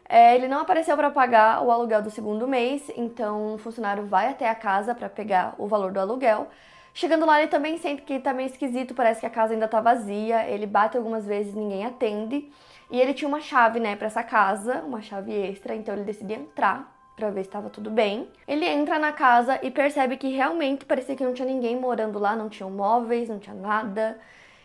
é, 0.07 0.35
ele 0.35 0.47
não 0.47 0.59
apareceu 0.59 0.95
para 0.95 1.09
pagar 1.09 1.63
o 1.63 1.71
aluguel 1.71 2.01
do 2.01 2.09
segundo 2.09 2.47
mês, 2.47 2.91
então 2.95 3.55
o 3.55 3.57
funcionário 3.57 4.05
vai 4.05 4.29
até 4.29 4.47
a 4.47 4.55
casa 4.55 4.93
para 4.93 5.09
pegar 5.09 5.55
o 5.57 5.67
valor 5.67 5.91
do 5.91 5.99
aluguel. 5.99 6.47
Chegando 6.93 7.25
lá, 7.25 7.41
ele 7.41 7.49
também 7.49 7.77
sente 7.77 8.03
que 8.03 8.19
tá 8.19 8.33
meio 8.33 8.47
esquisito, 8.47 8.93
parece 8.93 9.19
que 9.19 9.25
a 9.25 9.29
casa 9.29 9.53
ainda 9.53 9.67
tá 9.67 9.81
vazia. 9.81 10.47
Ele 10.47 10.65
bate 10.65 10.95
algumas 10.95 11.25
vezes, 11.25 11.53
ninguém 11.53 11.85
atende. 11.85 12.49
E 12.89 13.01
ele 13.01 13.13
tinha 13.13 13.27
uma 13.27 13.41
chave, 13.41 13.81
né, 13.81 13.95
para 13.97 14.07
essa 14.07 14.23
casa, 14.23 14.81
uma 14.81 15.01
chave 15.01 15.33
extra, 15.33 15.75
então 15.75 15.93
ele 15.93 16.05
decide 16.05 16.33
entrar 16.33 16.94
para 17.15 17.29
ver 17.29 17.43
se 17.43 17.49
estava 17.49 17.69
tudo 17.69 17.89
bem. 17.89 18.27
Ele 18.47 18.65
entra 18.65 18.99
na 18.99 19.11
casa 19.11 19.59
e 19.63 19.71
percebe 19.71 20.17
que 20.17 20.27
realmente 20.27 20.85
parecia 20.85 21.15
que 21.15 21.23
não 21.23 21.33
tinha 21.33 21.47
ninguém 21.47 21.79
morando 21.79 22.19
lá, 22.19 22.35
não 22.35 22.49
tinham 22.49 22.69
móveis, 22.69 23.29
não 23.29 23.39
tinha 23.39 23.55
nada. 23.55 24.19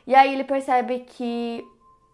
E 0.06 0.14
aí 0.14 0.32
ele 0.32 0.44
percebe 0.44 1.00
que 1.00 1.64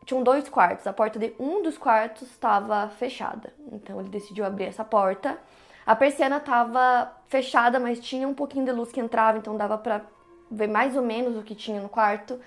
tinham 0.05 0.23
dois 0.23 0.49
quartos. 0.49 0.87
A 0.87 0.93
porta 0.93 1.19
de 1.19 1.35
um 1.38 1.62
dos 1.62 1.78
quartos 1.78 2.23
estava 2.23 2.88
fechada. 2.90 3.52
Então 3.73 3.99
ele 3.99 4.09
decidiu 4.11 4.45
abrir 4.45 4.64
essa 4.64 4.85
porta. 4.85 5.38
A 5.87 5.97
persiana 5.97 6.37
estava 6.37 7.12
fechada, 7.28 7.78
mas 7.78 8.00
tinha 8.00 8.26
um 8.26 8.35
pouquinho 8.35 8.64
de 8.64 8.73
luz 8.73 8.93
que 8.93 9.00
entrava, 9.00 9.38
então 9.38 9.57
dava 9.57 9.78
para 9.78 10.02
ver 10.50 10.69
mais 10.69 10.97
ou 10.97 11.02
menos 11.02 11.37
o 11.37 11.43
que 11.43 11.55
tinha 11.55 11.81
no 11.81 11.88
quarto. 11.88 12.40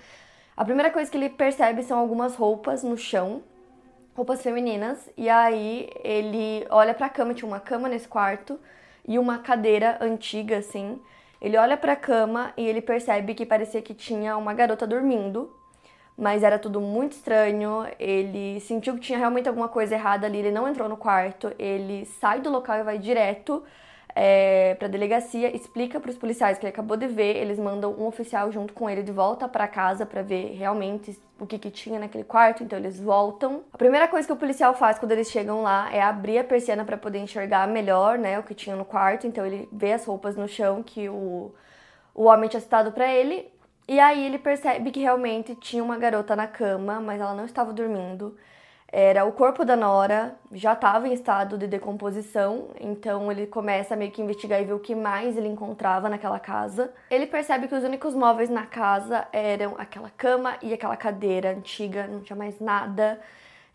A 0.56 0.64
primeira 0.64 0.90
coisa 0.90 1.10
que 1.10 1.16
ele 1.16 1.30
percebe 1.30 1.82
são 1.82 1.98
algumas 1.98 2.36
roupas 2.36 2.82
no 2.82 2.96
chão 2.96 3.42
roupas 4.14 4.42
femininas. 4.42 5.08
E 5.16 5.28
aí 5.28 5.88
ele 6.02 6.66
olha 6.70 6.94
pra 6.94 7.08
cama, 7.08 7.34
tinha 7.34 7.48
uma 7.48 7.60
cama 7.60 7.88
nesse 7.88 8.08
quarto 8.08 8.58
e 9.06 9.18
uma 9.18 9.38
cadeira 9.38 9.98
antiga, 10.00 10.58
assim. 10.58 11.00
Ele 11.40 11.56
olha 11.56 11.76
pra 11.76 11.96
cama 11.96 12.52
e 12.56 12.66
ele 12.66 12.82
percebe 12.82 13.34
que 13.34 13.46
parecia 13.46 13.80
que 13.80 13.94
tinha 13.94 14.36
uma 14.36 14.52
garota 14.52 14.86
dormindo, 14.86 15.50
mas 16.16 16.42
era 16.42 16.58
tudo 16.58 16.80
muito 16.80 17.12
estranho. 17.12 17.86
Ele 17.98 18.60
sentiu 18.60 18.94
que 18.94 19.00
tinha 19.00 19.18
realmente 19.18 19.48
alguma 19.48 19.68
coisa 19.68 19.94
errada 19.94 20.26
ali, 20.26 20.38
ele 20.38 20.50
não 20.50 20.68
entrou 20.68 20.88
no 20.88 20.96
quarto, 20.96 21.52
ele 21.58 22.04
sai 22.04 22.40
do 22.40 22.50
local 22.50 22.78
e 22.78 22.82
vai 22.82 22.98
direto 22.98 23.62
é, 24.14 24.74
para 24.74 24.86
a 24.88 24.90
delegacia, 24.90 25.54
explica 25.54 26.00
para 26.00 26.10
os 26.10 26.16
policiais 26.16 26.58
que 26.58 26.64
ele 26.64 26.72
acabou 26.72 26.96
de 26.96 27.06
ver, 27.06 27.36
eles 27.36 27.58
mandam 27.58 27.92
um 27.92 28.06
oficial 28.06 28.50
junto 28.50 28.72
com 28.72 28.88
ele 28.88 29.02
de 29.02 29.12
volta 29.12 29.48
para 29.48 29.66
casa 29.68 30.04
para 30.06 30.22
ver 30.22 30.54
realmente 30.56 31.18
o 31.38 31.46
que, 31.46 31.58
que 31.58 31.70
tinha 31.70 31.98
naquele 31.98 32.24
quarto, 32.24 32.62
então 32.62 32.78
eles 32.78 33.00
voltam. 33.00 33.62
A 33.72 33.78
primeira 33.78 34.06
coisa 34.08 34.26
que 34.26 34.32
o 34.32 34.36
policial 34.36 34.74
faz 34.74 34.98
quando 34.98 35.12
eles 35.12 35.30
chegam 35.30 35.62
lá 35.62 35.92
é 35.92 36.02
abrir 36.02 36.38
a 36.38 36.44
persiana 36.44 36.84
para 36.84 36.96
poder 36.96 37.18
enxergar 37.18 37.66
melhor, 37.68 38.18
né, 38.18 38.38
o 38.38 38.42
que 38.42 38.54
tinha 38.54 38.76
no 38.76 38.84
quarto, 38.84 39.26
então 39.26 39.44
ele 39.46 39.68
vê 39.72 39.92
as 39.92 40.04
roupas 40.04 40.36
no 40.36 40.46
chão 40.48 40.82
que 40.82 41.08
o 41.08 41.52
o 42.14 42.24
homem 42.24 42.48
tinha 42.48 42.60
citado 42.60 42.92
para 42.92 43.08
ele. 43.12 43.50
E 43.88 43.98
aí 43.98 44.24
ele 44.24 44.38
percebe 44.38 44.90
que 44.90 45.00
realmente 45.00 45.54
tinha 45.56 45.82
uma 45.82 45.98
garota 45.98 46.36
na 46.36 46.46
cama, 46.46 47.00
mas 47.00 47.20
ela 47.20 47.34
não 47.34 47.44
estava 47.44 47.72
dormindo. 47.72 48.36
Era 48.92 49.24
o 49.24 49.30
corpo 49.30 49.64
da 49.64 49.76
Nora, 49.76 50.34
já 50.50 50.72
estava 50.72 51.06
em 51.06 51.12
estado 51.12 51.56
de 51.56 51.68
decomposição, 51.68 52.70
então 52.80 53.30
ele 53.30 53.46
começa 53.46 53.94
a 53.94 53.96
meio 53.96 54.10
que 54.10 54.20
investigar 54.20 54.60
e 54.60 54.64
ver 54.64 54.72
o 54.72 54.80
que 54.80 54.96
mais 54.96 55.36
ele 55.36 55.46
encontrava 55.46 56.08
naquela 56.08 56.40
casa. 56.40 56.92
Ele 57.08 57.24
percebe 57.24 57.68
que 57.68 57.74
os 57.74 57.84
únicos 57.84 58.16
móveis 58.16 58.50
na 58.50 58.66
casa 58.66 59.28
eram 59.32 59.76
aquela 59.78 60.10
cama 60.10 60.56
e 60.60 60.74
aquela 60.74 60.96
cadeira 60.96 61.52
antiga, 61.52 62.08
não 62.08 62.20
tinha 62.20 62.34
mais 62.34 62.58
nada, 62.58 63.20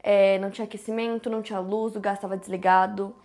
é, 0.04 0.38
não 0.40 0.52
tinha 0.52 0.66
aquecimento, 0.66 1.30
não 1.30 1.42
tinha 1.42 1.60
luz, 1.60 1.96
o 1.96 2.02
gás 2.02 2.18
estava 2.18 2.36
desligado. 2.36 3.16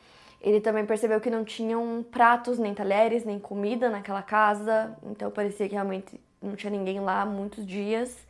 Ele 0.40 0.60
também 0.60 0.86
percebeu 0.86 1.20
que 1.20 1.28
não 1.28 1.44
tinham 1.44 2.04
pratos, 2.08 2.56
nem 2.56 2.72
talheres, 2.72 3.24
nem 3.24 3.40
comida 3.40 3.90
naquela 3.90 4.22
casa, 4.22 4.96
então 5.02 5.28
parecia 5.28 5.66
que 5.68 5.74
realmente 5.74 6.20
não 6.40 6.54
tinha 6.54 6.70
ninguém 6.70 7.00
lá 7.00 7.22
há 7.22 7.26
muitos 7.26 7.66
dias. 7.66 8.29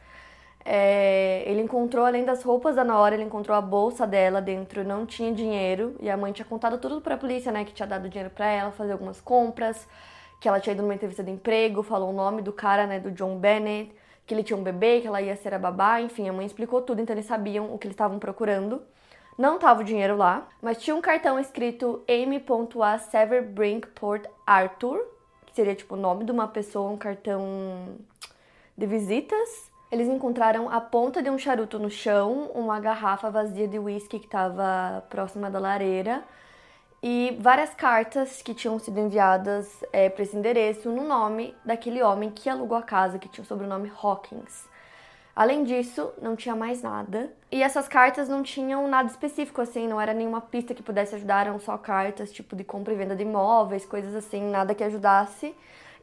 É, 0.64 1.42
ele 1.46 1.62
encontrou, 1.62 2.04
além 2.04 2.24
das 2.24 2.42
roupas 2.42 2.76
da 2.76 2.84
Nora, 2.84 3.14
ele 3.14 3.24
encontrou 3.24 3.56
a 3.56 3.60
bolsa 3.60 4.06
dela 4.06 4.40
dentro, 4.40 4.84
não 4.84 5.06
tinha 5.06 5.32
dinheiro. 5.32 5.96
E 6.00 6.10
a 6.10 6.16
mãe 6.16 6.32
tinha 6.32 6.44
contado 6.44 6.78
tudo 6.78 7.00
pra 7.00 7.16
polícia, 7.16 7.50
né? 7.50 7.64
Que 7.64 7.72
tinha 7.72 7.86
dado 7.86 8.08
dinheiro 8.08 8.30
para 8.30 8.46
ela 8.46 8.70
fazer 8.70 8.92
algumas 8.92 9.20
compras, 9.20 9.88
que 10.40 10.48
ela 10.48 10.60
tinha 10.60 10.74
ido 10.74 10.82
numa 10.82 10.94
entrevista 10.94 11.22
de 11.22 11.30
emprego, 11.30 11.82
falou 11.82 12.10
o 12.10 12.12
nome 12.12 12.42
do 12.42 12.52
cara, 12.52 12.86
né? 12.86 13.00
Do 13.00 13.10
John 13.10 13.36
Bennett, 13.38 13.92
que 14.26 14.34
ele 14.34 14.42
tinha 14.42 14.56
um 14.56 14.62
bebê, 14.62 15.00
que 15.00 15.06
ela 15.06 15.20
ia 15.22 15.36
ser 15.36 15.54
a 15.54 15.58
babá. 15.58 16.00
Enfim, 16.00 16.28
a 16.28 16.32
mãe 16.32 16.46
explicou 16.46 16.82
tudo, 16.82 17.00
então 17.00 17.14
eles 17.14 17.26
sabiam 17.26 17.72
o 17.74 17.78
que 17.78 17.86
eles 17.86 17.94
estavam 17.94 18.18
procurando. 18.18 18.82
Não 19.38 19.58
tava 19.58 19.80
o 19.80 19.84
dinheiro 19.84 20.16
lá, 20.16 20.46
mas 20.60 20.76
tinha 20.76 20.94
um 20.94 21.00
cartão 21.00 21.38
escrito 21.38 22.04
Amy.a 22.06 22.98
Severbrink 22.98 23.88
Port 23.88 24.26
Arthur, 24.46 25.00
que 25.46 25.54
seria 25.54 25.74
tipo 25.74 25.94
o 25.94 25.98
nome 25.98 26.24
de 26.24 26.30
uma 26.30 26.46
pessoa, 26.46 26.90
um 26.90 26.98
cartão 26.98 27.96
de 28.76 28.86
visitas. 28.86 29.69
Eles 29.90 30.08
encontraram 30.08 30.70
a 30.70 30.80
ponta 30.80 31.22
de 31.22 31.28
um 31.28 31.38
charuto 31.38 31.78
no 31.78 31.90
chão, 31.90 32.50
uma 32.54 32.78
garrafa 32.78 33.28
vazia 33.30 33.66
de 33.66 33.78
uísque 33.78 34.20
que 34.20 34.26
estava 34.26 35.02
próxima 35.10 35.50
da 35.50 35.58
lareira 35.58 36.22
e 37.02 37.36
várias 37.40 37.74
cartas 37.74 38.42
que 38.42 38.54
tinham 38.54 38.78
sido 38.78 39.00
enviadas 39.00 39.82
é, 39.92 40.08
para 40.10 40.22
esse 40.22 40.36
endereço 40.36 40.90
no 40.90 41.02
nome 41.02 41.54
daquele 41.64 42.02
homem 42.02 42.30
que 42.30 42.48
alugou 42.48 42.76
a 42.76 42.82
casa, 42.82 43.18
que 43.18 43.28
tinha 43.28 43.42
o 43.42 43.46
sobrenome 43.46 43.90
Hawkins. 44.02 44.68
Além 45.34 45.64
disso, 45.64 46.12
não 46.20 46.36
tinha 46.36 46.54
mais 46.54 46.82
nada. 46.82 47.32
E 47.50 47.62
essas 47.62 47.88
cartas 47.88 48.28
não 48.28 48.42
tinham 48.42 48.86
nada 48.86 49.08
específico, 49.08 49.60
assim, 49.60 49.88
não 49.88 50.00
era 50.00 50.12
nenhuma 50.12 50.40
pista 50.40 50.74
que 50.74 50.82
pudesse 50.82 51.14
ajudar, 51.14 51.46
eram 51.46 51.58
só 51.58 51.78
cartas 51.78 52.30
tipo 52.30 52.54
de 52.54 52.62
compra 52.62 52.92
e 52.92 52.96
venda 52.96 53.16
de 53.16 53.22
imóveis, 53.22 53.86
coisas 53.86 54.14
assim, 54.14 54.50
nada 54.50 54.74
que 54.74 54.84
ajudasse. 54.84 55.54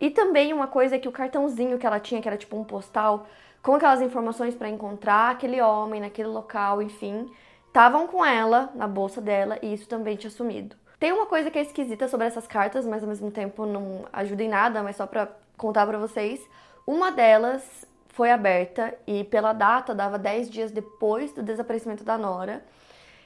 E 0.01 0.10
também 0.10 0.53
uma 0.53 0.67
coisa 0.67 0.98
que 0.98 1.08
o 1.08 1.12
cartãozinho 1.12 1.77
que 1.77 1.86
ela 1.86 2.00
tinha, 2.00 2.22
que 2.22 2.27
era 2.27 2.38
tipo 2.38 2.58
um 2.58 2.63
postal, 2.63 3.27
com 3.67 3.75
aquelas 3.75 4.01
informações 4.01 4.55
para 4.55 4.69
encontrar 4.69 5.31
aquele 5.31 5.62
homem 5.62 6.00
naquele 6.00 6.29
local, 6.29 6.81
enfim, 6.81 7.29
estavam 7.67 8.07
com 8.07 8.24
ela 8.24 8.71
na 8.74 8.88
bolsa 8.88 9.19
dela 9.19 9.59
e 9.62 9.74
isso 9.74 9.89
também 9.89 10.15
tinha 10.15 10.31
sumido. 10.31 10.74
Tem 10.97 11.12
uma 11.12 11.25
coisa 11.25 11.51
que 11.51 11.59
é 11.59 11.63
esquisita 11.63 12.07
sobre 12.07 12.27
essas 12.27 12.47
cartas, 12.47 12.86
mas 12.86 13.03
ao 13.03 13.09
mesmo 13.09 13.29
tempo 13.29 13.65
não 13.65 14.05
ajuda 14.13 14.41
em 14.41 14.47
nada, 14.47 14.81
mas 14.81 14.95
só 14.95 15.05
para 15.05 15.27
contar 15.57 15.86
para 15.86 15.97
vocês. 15.97 16.39
Uma 16.88 17.12
delas 17.12 17.86
foi 18.07 18.31
aberta 18.31 18.93
e 19.05 19.25
pela 19.25 19.51
data 19.51 19.93
dava 19.93 20.17
10 20.17 20.50
dias 20.50 20.71
depois 20.71 21.33
do 21.33 21.43
desaparecimento 21.43 22.05
da 22.05 22.17
Nora. 22.17 22.63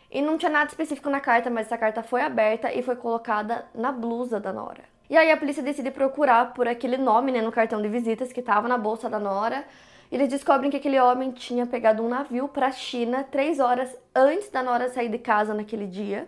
E 0.09 0.23
não 0.23 0.39
tinha 0.39 0.51
nada 0.51 0.71
específico 0.71 1.07
na 1.07 1.19
carta, 1.19 1.51
mas 1.51 1.67
essa 1.67 1.77
carta 1.77 2.01
foi 2.01 2.23
aberta 2.23 2.73
e 2.73 2.81
foi 2.81 2.95
colocada 2.95 3.65
na 3.75 3.91
blusa 3.91 4.39
da 4.39 4.51
Nora. 4.51 4.85
E 5.07 5.15
aí 5.15 5.31
a 5.31 5.37
polícia 5.37 5.61
decide 5.61 5.91
procurar 5.91 6.51
por 6.55 6.67
aquele 6.67 6.97
nome 6.97 7.31
né, 7.31 7.43
no 7.43 7.51
cartão 7.51 7.79
de 7.79 7.87
visitas 7.87 8.33
que 8.33 8.39
estava 8.39 8.67
na 8.67 8.79
bolsa 8.79 9.07
da 9.07 9.19
Nora 9.19 9.63
eles 10.11 10.27
descobrem 10.27 10.69
que 10.69 10.77
aquele 10.77 10.99
homem 10.99 11.31
tinha 11.31 11.65
pegado 11.65 12.03
um 12.03 12.09
navio 12.09 12.47
para 12.47 12.67
a 12.67 12.71
China 12.71 13.23
três 13.23 13.59
horas 13.59 13.95
antes 14.13 14.49
da 14.49 14.61
Nora 14.61 14.89
sair 14.89 15.09
de 15.09 15.17
casa 15.17 15.53
naquele 15.53 15.87
dia. 15.87 16.27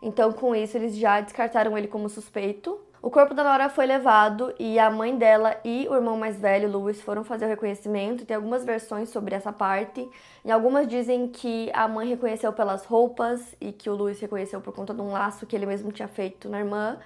Então, 0.00 0.32
com 0.32 0.54
isso, 0.54 0.76
eles 0.76 0.96
já 0.96 1.20
descartaram 1.20 1.76
ele 1.76 1.88
como 1.88 2.08
suspeito. 2.08 2.80
O 3.02 3.10
corpo 3.10 3.34
da 3.34 3.44
Nora 3.44 3.68
foi 3.68 3.86
levado 3.86 4.54
e 4.58 4.78
a 4.78 4.90
mãe 4.90 5.16
dela 5.16 5.56
e 5.64 5.86
o 5.88 5.94
irmão 5.94 6.16
mais 6.16 6.40
velho, 6.40 6.70
Louis, 6.70 7.00
foram 7.00 7.22
fazer 7.22 7.44
o 7.44 7.48
reconhecimento. 7.48 8.24
Tem 8.24 8.36
algumas 8.36 8.64
versões 8.64 9.08
sobre 9.08 9.34
essa 9.34 9.52
parte. 9.52 10.08
E 10.44 10.50
algumas 10.50 10.88
dizem 10.88 11.28
que 11.28 11.70
a 11.72 11.86
mãe 11.86 12.08
reconheceu 12.08 12.52
pelas 12.52 12.84
roupas 12.84 13.54
e 13.60 13.72
que 13.72 13.88
o 13.88 13.94
Louis 13.94 14.18
reconheceu 14.20 14.60
por 14.60 14.74
conta 14.74 14.92
de 14.92 15.00
um 15.00 15.12
laço 15.12 15.46
que 15.46 15.54
ele 15.54 15.66
mesmo 15.66 15.92
tinha 15.92 16.08
feito 16.08 16.48
na 16.48 16.58
irmã. 16.58 16.98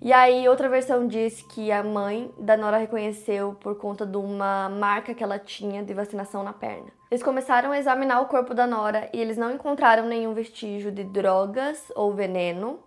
E 0.00 0.12
aí, 0.12 0.48
outra 0.48 0.68
versão 0.68 1.08
diz 1.08 1.42
que 1.42 1.72
a 1.72 1.82
mãe 1.82 2.30
da 2.38 2.56
Nora 2.56 2.76
reconheceu 2.76 3.56
por 3.60 3.74
conta 3.74 4.06
de 4.06 4.16
uma 4.16 4.68
marca 4.68 5.12
que 5.12 5.24
ela 5.24 5.40
tinha 5.40 5.82
de 5.82 5.92
vacinação 5.92 6.44
na 6.44 6.52
perna. 6.52 6.86
Eles 7.10 7.20
começaram 7.20 7.72
a 7.72 7.78
examinar 7.78 8.20
o 8.20 8.26
corpo 8.26 8.54
da 8.54 8.64
Nora 8.64 9.10
e 9.12 9.20
eles 9.20 9.36
não 9.36 9.50
encontraram 9.50 10.06
nenhum 10.06 10.34
vestígio 10.34 10.92
de 10.92 11.02
drogas 11.02 11.90
ou 11.96 12.14
veneno, 12.14 12.78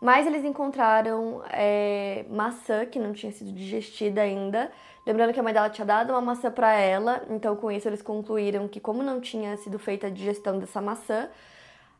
mas 0.00 0.24
eles 0.24 0.44
encontraram 0.44 1.42
é, 1.50 2.24
maçã 2.30 2.86
que 2.86 2.98
não 2.98 3.12
tinha 3.12 3.32
sido 3.32 3.50
digestida 3.52 4.20
ainda. 4.20 4.70
Lembrando 5.04 5.32
que 5.32 5.40
a 5.40 5.42
mãe 5.42 5.52
dela 5.52 5.68
tinha 5.68 5.84
dado 5.84 6.10
uma 6.10 6.20
maçã 6.20 6.48
para 6.48 6.72
ela, 6.74 7.24
então 7.28 7.56
com 7.56 7.72
isso 7.72 7.88
eles 7.88 8.02
concluíram 8.02 8.68
que, 8.68 8.78
como 8.78 9.02
não 9.02 9.20
tinha 9.20 9.56
sido 9.56 9.80
feita 9.80 10.06
a 10.06 10.10
digestão 10.10 10.60
dessa 10.60 10.80
maçã, 10.80 11.28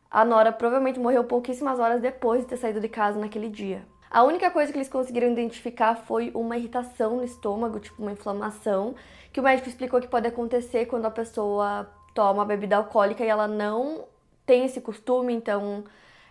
a 0.09 0.23
Nora 0.23 0.53
provavelmente 0.53 1.01
morreu 1.01 1.25
pouquíssimas 1.25 1.79
horas 1.79 1.99
depois 1.99 2.43
de 2.43 2.47
ter 2.47 2.57
saído 2.57 2.79
de 2.79 2.87
casa 2.87 3.19
naquele 3.19 3.49
dia. 3.49 3.83
A 4.13 4.21
única 4.23 4.51
coisa 4.51 4.71
que 4.71 4.77
eles 4.77 4.87
conseguiram 4.87 5.31
identificar 5.31 5.95
foi 5.95 6.29
uma 6.35 6.55
irritação 6.55 7.17
no 7.17 7.23
estômago, 7.23 7.79
tipo 7.79 7.99
uma 7.99 8.11
inflamação, 8.11 8.93
que 9.31 9.39
o 9.39 9.43
médico 9.43 9.67
explicou 9.67 9.99
que 9.99 10.07
pode 10.07 10.27
acontecer 10.27 10.85
quando 10.85 11.05
a 11.05 11.09
pessoa 11.09 11.89
toma 12.13 12.45
bebida 12.45 12.77
alcoólica 12.77 13.25
e 13.25 13.27
ela 13.27 13.47
não 13.47 14.05
tem 14.45 14.65
esse 14.65 14.79
costume, 14.79 15.33
então 15.33 15.83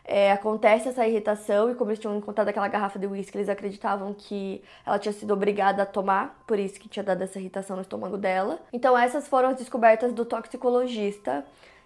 é, 0.05 0.31
acontece 0.31 0.91
essa 0.91 1.05
irritação 1.09 1.73
e 1.73 1.75
como 1.75 1.91
eles 1.91 1.99
tinham 1.99 2.17
encontrado 2.17 2.47
aquela 2.47 2.69
garrafa 2.69 3.01
de 3.01 3.07
uísque, 3.09 3.37
eles 3.37 3.49
acreditavam 3.49 4.15
que 4.15 4.63
ela 4.87 5.01
tinha 5.01 5.13
sido 5.13 5.35
obrigada 5.35 5.83
a 5.83 5.87
tomar, 5.87 6.41
por 6.47 6.61
isso 6.61 6.79
que 6.79 6.89
tinha 6.89 7.03
dado 7.03 7.23
essa 7.23 7.41
irritação 7.41 7.75
no 7.75 7.83
estômago 7.83 8.17
dela. 8.17 8.61
Então 8.73 8.97
essas 8.97 9.27
foram 9.27 9.49
as 9.49 9.57
descobertas 9.57 10.13
do 10.13 10.25
toxicologista. 10.25 11.45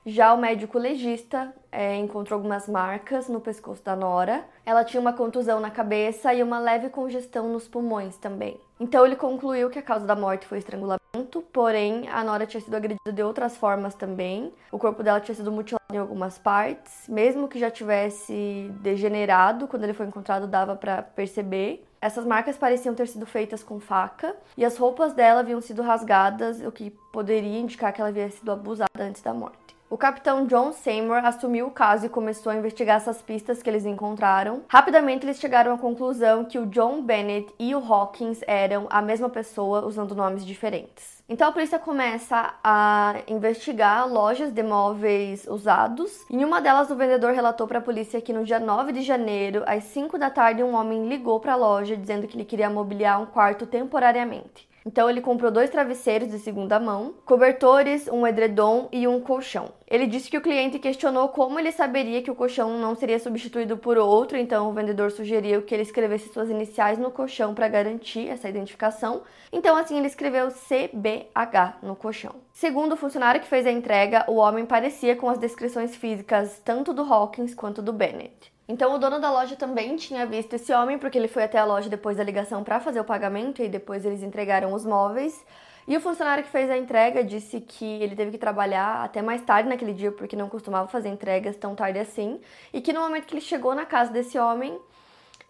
Já 0.09 0.33
o 0.33 0.39
médico 0.39 0.79
legista 0.79 1.53
é, 1.73 1.97
encontrou 1.97 2.37
algumas 2.37 2.69
marcas 2.69 3.29
no 3.29 3.41
pescoço 3.41 3.83
da 3.83 3.97
Nora. 3.97 4.45
Ela 4.65 4.85
tinha 4.85 5.01
uma 5.01 5.13
contusão 5.13 5.59
na 5.59 5.69
cabeça 5.69 6.33
e 6.33 6.45
uma 6.45 6.61
leve 6.61 6.89
congestão 6.91 7.49
nos 7.49 7.67
pulmões 7.67 8.17
também. 8.17 8.57
Então 8.79 9.05
ele 9.05 9.17
concluiu 9.17 9.69
que 9.69 9.81
a 9.81 9.83
causa 9.83 10.07
da 10.07 10.15
morte 10.15 10.47
foi 10.47 10.59
estrangulamento, 10.59 11.43
porém 11.53 12.09
a 12.09 12.23
Nora 12.23 12.47
tinha 12.47 12.61
sido 12.61 12.77
agredida 12.77 13.13
de 13.13 13.21
outras 13.21 13.57
formas 13.57 13.97
também. 13.97 14.53
O 14.71 14.79
corpo 14.79 15.03
dela 15.03 15.19
tinha 15.19 15.35
sido 15.35 15.51
mutilado 15.51 15.83
em 15.93 15.99
algumas 15.99 16.39
partes, 16.39 17.09
mesmo 17.09 17.49
que 17.49 17.59
já 17.59 17.69
tivesse 17.69 18.71
degenerado, 18.81 19.67
quando 19.67 19.83
ele 19.83 19.93
foi 19.93 20.07
encontrado 20.07 20.47
dava 20.47 20.77
para 20.77 21.03
perceber. 21.03 21.85
Essas 22.01 22.25
marcas 22.25 22.57
pareciam 22.57 22.95
ter 22.95 23.09
sido 23.09 23.27
feitas 23.27 23.65
com 23.65 23.81
faca 23.81 24.37
e 24.57 24.65
as 24.65 24.77
roupas 24.77 25.15
dela 25.15 25.41
haviam 25.41 25.61
sido 25.61 25.83
rasgadas, 25.83 26.61
o 26.61 26.71
que 26.71 26.93
poderia 27.13 27.59
indicar 27.59 27.93
que 27.93 28.01
ela 28.01 28.11
havia 28.11 28.31
sido 28.31 28.53
abusada 28.53 29.03
antes 29.03 29.21
da 29.21 29.35
morte. 29.35 29.76
O 29.89 29.97
capitão 29.97 30.47
John 30.47 30.73
Seymour 30.73 31.25
assumiu 31.25 31.69
o 31.69 31.71
caso 31.71 32.07
e 32.07 32.09
começou 32.09 32.51
a 32.51 32.57
investigar 32.57 32.97
essas 32.97 33.23
pistas 33.23 33.63
que 33.63 33.71
eles 33.71 33.87
encontraram. 33.87 34.63
Rapidamente 34.67 35.25
eles 35.25 35.39
chegaram 35.39 35.73
à 35.73 35.79
conclusão 35.79 36.45
que 36.45 36.59
o 36.59 36.67
John 36.67 37.03
Bennett 37.03 37.55
e 37.57 37.73
o 37.73 37.79
Hawkins 37.79 38.41
eram 38.49 38.89
a 38.91 39.01
mesma 39.01 39.31
pessoa 39.31 39.87
usando 39.87 40.13
nomes 40.13 40.45
diferentes. 40.45 41.23
Então 41.29 41.49
a 41.49 41.53
polícia 41.53 41.79
começa 41.79 42.55
a 42.65 43.15
investigar 43.29 44.13
lojas 44.13 44.51
de 44.51 44.63
móveis 44.63 45.47
usados. 45.47 46.27
Em 46.29 46.45
uma 46.45 46.61
delas, 46.61 46.91
o 46.91 46.97
vendedor 46.97 47.33
relatou 47.33 47.69
para 47.69 47.79
a 47.79 47.83
polícia 47.83 48.21
que 48.21 48.33
no 48.33 48.45
dia 48.45 48.59
9 48.59 48.91
de 48.91 49.03
janeiro, 49.03 49.63
às 49.67 49.85
5 49.85 50.19
da 50.19 50.31
tarde, 50.31 50.65
um 50.65 50.75
homem 50.75 51.09
ligou 51.09 51.39
para 51.39 51.53
a 51.53 51.57
loja 51.57 51.97
dizendo 51.97 52.27
que 52.27 52.37
ele 52.37 52.45
queria 52.45 52.69
mobiliar 52.69 53.23
um 53.23 53.27
quarto 53.27 53.65
temporariamente. 53.65 54.69
Então 54.87 55.11
ele 55.11 55.21
comprou 55.21 55.51
dois 55.51 55.69
travesseiros 55.69 56.29
de 56.29 56.39
segunda 56.39 56.79
mão, 56.79 57.15
cobertores, 57.25 58.07
um 58.07 58.25
edredom 58.25 58.89
e 58.93 59.09
um 59.09 59.21
colchão. 59.21 59.73
Ele 59.89 60.07
disse 60.07 60.31
que 60.31 60.39
o 60.39 60.41
cliente 60.41 60.79
questionou 60.79 61.29
como 61.31 61.59
ele 61.59 61.73
saberia 61.73 62.23
que 62.23 62.31
o 62.31 62.37
colchão 62.37 62.79
não 62.79 62.95
seria 62.95 63.19
substituído 63.19 63.77
por 63.77 63.99
outro, 63.99 64.39
então 64.39 64.71
o 64.71 64.73
vendedor 64.73 65.11
sugeriu 65.11 65.63
que 65.63 65.75
ele 65.75 65.83
escrevesse 65.83 66.33
suas 66.33 66.49
iniciais 66.49 66.99
no 66.99 67.11
colchão 67.11 67.53
para 67.53 67.67
garantir 67.67 68.29
essa 68.29 68.49
identificação. 68.49 69.23
Então 69.53 69.77
assim 69.77 69.99
ele 69.99 70.07
escreveu 70.07 70.49
CBH 70.51 71.79
no 71.83 71.97
colchão. 71.97 72.37
Segundo 72.53 72.93
o 72.93 72.97
funcionário 72.97 73.41
que 73.41 73.49
fez 73.49 73.67
a 73.67 73.73
entrega, 73.73 74.25
o 74.29 74.37
homem 74.37 74.65
parecia 74.65 75.17
com 75.17 75.29
as 75.29 75.39
descrições 75.39 75.97
físicas 75.97 76.63
tanto 76.65 76.95
do 76.95 77.03
Hawkins 77.03 77.57
quanto 77.57 77.83
do 77.83 77.93
Bennett. 77.93 78.56
Então 78.69 78.95
o 78.95 78.99
dono 78.99 79.21
da 79.21 79.31
loja 79.31 79.55
também 79.55 79.95
tinha 79.97 80.27
visto 80.27 80.55
esse 80.55 80.73
homem 80.73 80.99
porque 80.99 81.17
ele 81.17 81.29
foi 81.29 81.45
até 81.45 81.59
a 81.59 81.65
loja 81.65 81.89
depois 81.89 82.17
da 82.17 82.25
ligação 82.25 82.65
para 82.65 82.81
fazer 82.81 82.99
o 82.99 83.05
pagamento 83.05 83.63
e 83.63 83.69
depois 83.69 84.05
eles 84.05 84.23
entregaram 84.23 84.73
os 84.73 84.85
móveis. 84.85 85.45
E 85.87 85.97
o 85.97 86.01
funcionário 86.01 86.43
que 86.43 86.51
fez 86.51 86.69
a 86.69 86.77
entrega 86.77 87.23
disse 87.23 87.61
que 87.61 87.85
ele 88.03 88.17
teve 88.17 88.33
que 88.33 88.39
trabalhar 88.39 89.05
até 89.05 89.23
mais 89.23 89.41
tarde 89.43 89.69
naquele 89.69 89.93
dia 89.93 90.11
porque 90.11 90.35
não 90.35 90.49
costumava 90.49 90.89
fazer 90.89 91.09
entregas 91.09 91.55
tão 91.57 91.77
tarde 91.77 92.01
assim 92.01 92.41
e 92.73 92.81
que 92.81 92.93
no 92.93 93.01
momento 93.01 93.27
que 93.27 93.35
ele 93.35 93.41
chegou 93.41 93.73
na 93.73 93.87
casa 93.87 94.11
desse 94.11 94.37
homem 94.37 94.77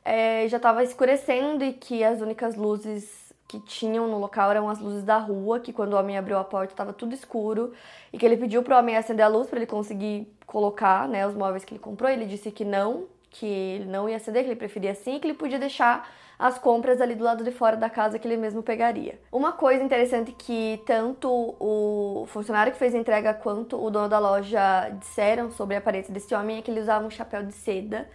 é, 0.04 0.46
já 0.49 0.58
estava 0.58 0.85
escurecendo 0.85 1.64
e 1.64 1.73
que 1.73 2.04
as 2.04 2.20
únicas 2.20 2.54
luzes 2.54 3.25
que 3.49 3.61
tinham 3.61 4.09
no 4.09 4.19
local 4.19 4.50
eram 4.50 4.69
as 4.69 4.81
luzes 4.81 5.03
da 5.03 5.19
rua, 5.19 5.61
que 5.61 5.73
quando 5.73 5.93
o 5.93 5.97
homem 5.97 6.19
abriu 6.19 6.38
a 6.38 6.45
porta 6.45 6.73
estava 6.73 6.93
tudo 6.93 7.15
escuro 7.15 7.73
e 8.12 8.19
que 8.19 8.26
ele 8.26 8.37
pediu 8.37 8.62
para 8.62 8.76
o 8.76 8.79
homem 8.79 8.97
acender 8.97 9.25
a 9.25 9.29
luz 9.29 9.49
para 9.49 9.59
ele 9.59 9.67
conseguir 9.67 10.33
colocar, 10.47 11.09
né, 11.09 11.26
os 11.26 11.35
móveis 11.35 11.65
que 11.65 11.75
ele 11.75 11.81
comprou. 11.81 12.11
Ele 12.11 12.26
disse 12.26 12.50
que 12.50 12.65
não, 12.65 13.07
que 13.31 13.47
ele 13.47 13.85
não 13.85 14.09
ia 14.09 14.17
acender, 14.17 14.43
que 14.43 14.49
ele 14.49 14.57
preferia 14.57 14.93
assim, 14.93 15.19
que 15.19 15.26
ele 15.26 15.35
podia 15.35 15.59
deixar 15.59 16.09
as 16.38 16.59
compras 16.59 17.00
ali 17.00 17.15
do 17.15 17.25
lado 17.25 17.43
de 17.43 17.50
fora 17.50 17.76
da 17.76 17.88
casa 17.88 18.19
que 18.19 18.29
ele 18.29 18.37
mesmo 18.37 18.62
pegaria. 18.62 19.19
Uma 19.33 19.53
coisa 19.53 19.83
interessante 19.83 20.33
que 20.33 20.83
tanto 20.85 21.29
o 21.31 22.26
funcionário 22.29 22.73
que 22.73 22.79
fez 22.79 22.95
a 22.95 22.99
entrega 22.99 23.33
quanto 23.33 23.83
o 23.83 23.91
dono 23.91 24.09
da 24.09 24.19
loja 24.19 24.91
disseram 24.99 25.50
sobre 25.50 25.76
a 25.76 25.79
aparência 25.79 26.12
desse 26.12 26.35
homem 26.35 26.59
é 26.59 26.62
que 26.62 26.71
ele 26.71 26.81
usava 26.81 27.07
um 27.07 27.11
chapéu 27.11 27.43
de 27.43 27.53
seda 27.53 28.09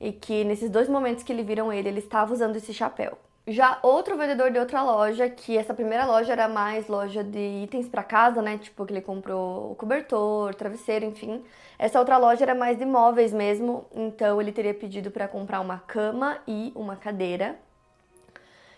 e 0.00 0.12
que 0.12 0.44
nesses 0.44 0.68
dois 0.68 0.88
momentos 0.88 1.24
que 1.24 1.32
ele 1.32 1.42
viram 1.42 1.72
ele, 1.72 1.88
ele 1.88 2.00
estava 2.00 2.32
usando 2.32 2.56
esse 2.56 2.74
chapéu. 2.74 3.16
Já 3.46 3.80
outro 3.82 4.16
vendedor 4.16 4.52
de 4.52 4.58
outra 4.58 4.84
loja, 4.84 5.28
que 5.28 5.58
essa 5.58 5.74
primeira 5.74 6.06
loja 6.06 6.32
era 6.32 6.46
mais 6.46 6.86
loja 6.86 7.24
de 7.24 7.40
itens 7.64 7.88
para 7.88 8.04
casa, 8.04 8.40
né? 8.40 8.56
Tipo, 8.56 8.86
que 8.86 8.92
ele 8.92 9.00
comprou 9.00 9.74
cobertor, 9.74 10.54
travesseiro, 10.54 11.04
enfim. 11.04 11.42
Essa 11.76 11.98
outra 11.98 12.18
loja 12.18 12.44
era 12.44 12.54
mais 12.54 12.78
de 12.78 12.84
móveis 12.84 13.32
mesmo, 13.32 13.84
então 13.92 14.40
ele 14.40 14.52
teria 14.52 14.72
pedido 14.72 15.10
para 15.10 15.26
comprar 15.26 15.60
uma 15.60 15.78
cama 15.78 16.38
e 16.46 16.70
uma 16.76 16.94
cadeira. 16.94 17.56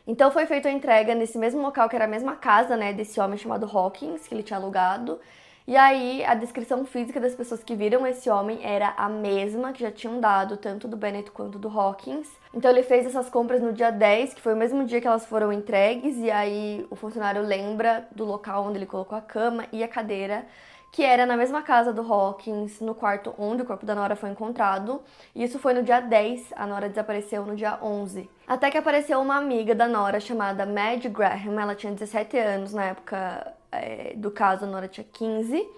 Então 0.06 0.30
foi 0.30 0.46
feita 0.46 0.68
a 0.68 0.72
entrega 0.72 1.14
nesse 1.14 1.36
mesmo 1.36 1.60
local, 1.60 1.86
que 1.86 1.96
era 1.96 2.06
a 2.06 2.08
mesma 2.08 2.34
casa, 2.34 2.74
né, 2.74 2.92
desse 2.94 3.20
homem 3.20 3.36
chamado 3.36 3.66
Hawkins, 3.66 4.26
que 4.26 4.34
ele 4.34 4.42
tinha 4.42 4.58
alugado. 4.58 5.20
E 5.66 5.78
aí, 5.78 6.22
a 6.26 6.34
descrição 6.34 6.84
física 6.84 7.18
das 7.18 7.34
pessoas 7.34 7.64
que 7.64 7.74
viram 7.74 8.06
esse 8.06 8.28
homem 8.28 8.58
era 8.62 8.92
a 8.98 9.08
mesma 9.08 9.72
que 9.72 9.80
já 9.80 9.90
tinham 9.90 10.20
dado, 10.20 10.58
tanto 10.58 10.86
do 10.86 10.94
Bennett 10.94 11.30
quanto 11.30 11.58
do 11.58 11.68
Hawkins. 11.68 12.28
Então, 12.52 12.70
ele 12.70 12.82
fez 12.82 13.06
essas 13.06 13.30
compras 13.30 13.62
no 13.62 13.72
dia 13.72 13.90
10, 13.90 14.34
que 14.34 14.42
foi 14.42 14.52
o 14.52 14.56
mesmo 14.58 14.84
dia 14.84 15.00
que 15.00 15.06
elas 15.06 15.24
foram 15.24 15.50
entregues, 15.50 16.18
e 16.18 16.30
aí 16.30 16.86
o 16.90 16.96
funcionário 16.96 17.40
lembra 17.40 18.06
do 18.14 18.26
local 18.26 18.66
onde 18.66 18.76
ele 18.76 18.84
colocou 18.84 19.16
a 19.16 19.22
cama 19.22 19.64
e 19.72 19.82
a 19.82 19.88
cadeira 19.88 20.44
que 20.92 21.02
era 21.02 21.26
na 21.26 21.36
mesma 21.36 21.60
casa 21.60 21.92
do 21.92 22.02
Hawkins, 22.02 22.80
no 22.80 22.94
quarto 22.94 23.34
onde 23.36 23.62
o 23.62 23.64
corpo 23.64 23.84
da 23.84 23.96
Nora 23.96 24.14
foi 24.14 24.30
encontrado. 24.30 25.02
E 25.34 25.42
isso 25.42 25.58
foi 25.58 25.74
no 25.74 25.82
dia 25.82 25.98
10, 25.98 26.52
a 26.54 26.68
Nora 26.68 26.88
desapareceu 26.88 27.44
no 27.44 27.56
dia 27.56 27.80
11. 27.82 28.30
Até 28.46 28.70
que 28.70 28.78
apareceu 28.78 29.20
uma 29.20 29.36
amiga 29.36 29.74
da 29.74 29.88
Nora 29.88 30.20
chamada 30.20 30.64
Mad 30.64 31.04
Graham, 31.06 31.60
ela 31.60 31.74
tinha 31.74 31.92
17 31.92 32.38
anos 32.38 32.72
na 32.72 32.84
época 32.84 33.54
é, 33.78 34.14
do 34.16 34.30
caso, 34.30 34.64
a 34.64 34.68
Nora 34.68 34.88
tinha 34.88 35.06
15. 35.12 35.56
E 35.56 35.68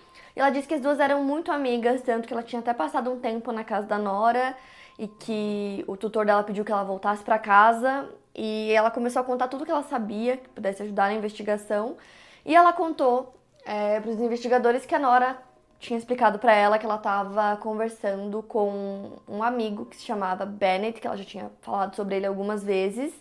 ela 0.41 0.51
disse 0.51 0.69
que 0.69 0.75
as 0.75 0.81
duas 0.81 1.01
eram 1.01 1.25
muito 1.25 1.51
amigas, 1.51 2.03
tanto 2.03 2.27
que 2.29 2.33
ela 2.33 2.43
tinha 2.43 2.61
até 2.61 2.75
passado 2.75 3.11
um 3.11 3.19
tempo 3.19 3.53
na 3.53 3.65
casa 3.65 3.87
da 3.87 3.99
Nora 3.99 4.57
e 4.99 5.09
que 5.09 5.85
o 5.87 5.97
tutor 5.97 6.27
dela 6.27 6.43
pediu 6.43 6.65
que 6.65 6.73
ela 6.73 6.85
voltasse 6.85 7.23
para 7.23 7.39
casa. 7.39 8.09
E 8.35 8.71
ela 8.73 8.91
começou 8.91 9.21
a 9.23 9.25
contar 9.25 9.49
tudo 9.49 9.65
que 9.65 9.71
ela 9.71 9.83
sabia 9.83 10.37
que 10.37 10.49
pudesse 10.51 10.83
ajudar 10.83 11.09
na 11.09 11.15
investigação. 11.15 11.97
E 12.45 12.55
ela 12.55 12.73
contou 12.73 13.35
é, 13.65 13.99
para 14.01 14.11
os 14.11 14.21
investigadores 14.21 14.85
que 14.85 14.95
a 14.95 14.99
Nora 14.99 15.37
tinha 15.79 15.99
explicado 15.99 16.39
para 16.39 16.55
ela 16.55 16.79
que 16.79 16.87
ela 16.87 16.97
estava 16.97 17.57
conversando 17.59 18.43
com 18.43 19.13
um 19.29 19.43
amigo 19.43 19.85
que 19.87 19.97
se 19.97 20.05
chamava 20.05 20.47
Bennett, 20.47 21.01
que 21.01 21.07
ela 21.07 21.17
já 21.17 21.25
tinha 21.25 21.51
falado 21.61 21.95
sobre 21.95 22.17
ele 22.17 22.27
algumas 22.27 22.63
vezes. 22.65 23.13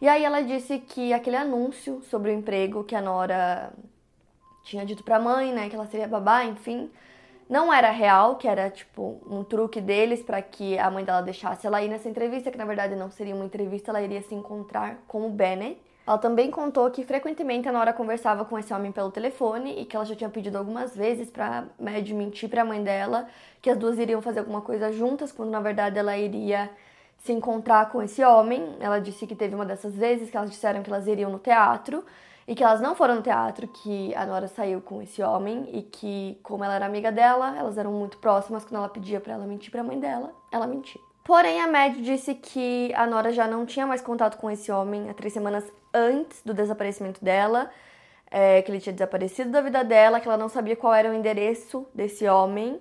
E 0.00 0.08
aí 0.08 0.24
ela 0.24 0.42
disse 0.42 0.78
que 0.78 1.12
aquele 1.12 1.36
anúncio 1.36 2.02
sobre 2.10 2.30
o 2.30 2.34
emprego 2.34 2.84
que 2.84 2.94
a 2.94 3.00
Nora 3.00 3.72
tinha 4.64 4.84
dito 4.84 5.04
para 5.04 5.16
a 5.16 5.20
mãe, 5.20 5.52
né, 5.52 5.68
que 5.68 5.76
ela 5.76 5.86
seria 5.86 6.08
babá, 6.08 6.44
enfim, 6.44 6.90
não 7.48 7.72
era 7.72 7.90
real, 7.90 8.36
que 8.36 8.48
era 8.48 8.70
tipo 8.70 9.20
um 9.28 9.44
truque 9.44 9.80
deles 9.80 10.22
para 10.22 10.40
que 10.40 10.78
a 10.78 10.90
mãe 10.90 11.04
dela 11.04 11.20
deixasse 11.20 11.66
ela 11.66 11.82
ir 11.82 11.88
nessa 11.88 12.08
entrevista, 12.08 12.50
que 12.50 12.58
na 12.58 12.64
verdade 12.64 12.96
não 12.96 13.10
seria 13.10 13.34
uma 13.34 13.44
entrevista, 13.44 13.90
ela 13.90 14.02
iria 14.02 14.22
se 14.22 14.34
encontrar 14.34 14.98
com 15.06 15.26
o 15.26 15.30
Bennett. 15.30 15.78
Ela 16.06 16.18
também 16.18 16.50
contou 16.50 16.90
que 16.90 17.04
frequentemente 17.04 17.66
a 17.68 17.72
Nora 17.72 17.92
conversava 17.92 18.44
com 18.44 18.58
esse 18.58 18.72
homem 18.74 18.92
pelo 18.92 19.10
telefone 19.10 19.80
e 19.80 19.84
que 19.86 19.96
ela 19.96 20.04
já 20.04 20.14
tinha 20.14 20.28
pedido 20.28 20.56
algumas 20.56 20.94
vezes 20.94 21.30
para 21.30 21.64
Mad 21.78 22.06
mentir 22.10 22.48
para 22.48 22.62
a 22.62 22.64
mãe 22.64 22.82
dela 22.82 23.26
que 23.62 23.70
as 23.70 23.78
duas 23.78 23.98
iriam 23.98 24.20
fazer 24.20 24.40
alguma 24.40 24.60
coisa 24.60 24.92
juntas, 24.92 25.32
quando 25.32 25.50
na 25.50 25.60
verdade 25.60 25.98
ela 25.98 26.16
iria 26.16 26.70
se 27.18 27.32
encontrar 27.32 27.90
com 27.90 28.02
esse 28.02 28.22
homem. 28.22 28.76
Ela 28.80 28.98
disse 28.98 29.26
que 29.26 29.34
teve 29.34 29.54
uma 29.54 29.64
dessas 29.64 29.94
vezes 29.94 30.30
que 30.30 30.36
elas 30.36 30.50
disseram 30.50 30.82
que 30.82 30.90
elas 30.90 31.06
iriam 31.06 31.30
no 31.30 31.38
teatro 31.38 32.04
e 32.46 32.54
que 32.54 32.62
elas 32.62 32.80
não 32.80 32.94
foram 32.94 33.16
no 33.16 33.22
teatro, 33.22 33.66
que 33.66 34.14
a 34.14 34.26
Nora 34.26 34.48
saiu 34.48 34.80
com 34.80 35.00
esse 35.00 35.22
homem 35.22 35.68
e 35.72 35.82
que, 35.82 36.38
como 36.42 36.62
ela 36.62 36.74
era 36.74 36.86
amiga 36.86 37.10
dela, 37.10 37.56
elas 37.56 37.78
eram 37.78 37.92
muito 37.92 38.18
próximas. 38.18 38.64
Quando 38.64 38.76
ela 38.76 38.88
pedia 38.88 39.20
para 39.20 39.32
ela 39.32 39.46
mentir 39.46 39.70
para 39.70 39.80
a 39.80 39.84
mãe 39.84 39.98
dela, 39.98 40.32
ela 40.52 40.66
mentia. 40.66 41.00
Porém, 41.24 41.62
a 41.62 41.66
Mad 41.66 41.94
disse 41.96 42.34
que 42.34 42.92
a 42.94 43.06
Nora 43.06 43.32
já 43.32 43.48
não 43.48 43.64
tinha 43.64 43.86
mais 43.86 44.02
contato 44.02 44.36
com 44.36 44.50
esse 44.50 44.70
homem 44.70 45.08
há 45.08 45.14
três 45.14 45.32
semanas 45.32 45.64
antes 45.92 46.42
do 46.44 46.52
desaparecimento 46.52 47.24
dela, 47.24 47.70
é, 48.30 48.60
que 48.60 48.70
ele 48.70 48.80
tinha 48.80 48.92
desaparecido 48.92 49.50
da 49.50 49.62
vida 49.62 49.82
dela, 49.82 50.20
que 50.20 50.28
ela 50.28 50.36
não 50.36 50.50
sabia 50.50 50.76
qual 50.76 50.92
era 50.92 51.08
o 51.08 51.14
endereço 51.14 51.86
desse 51.94 52.28
homem. 52.28 52.78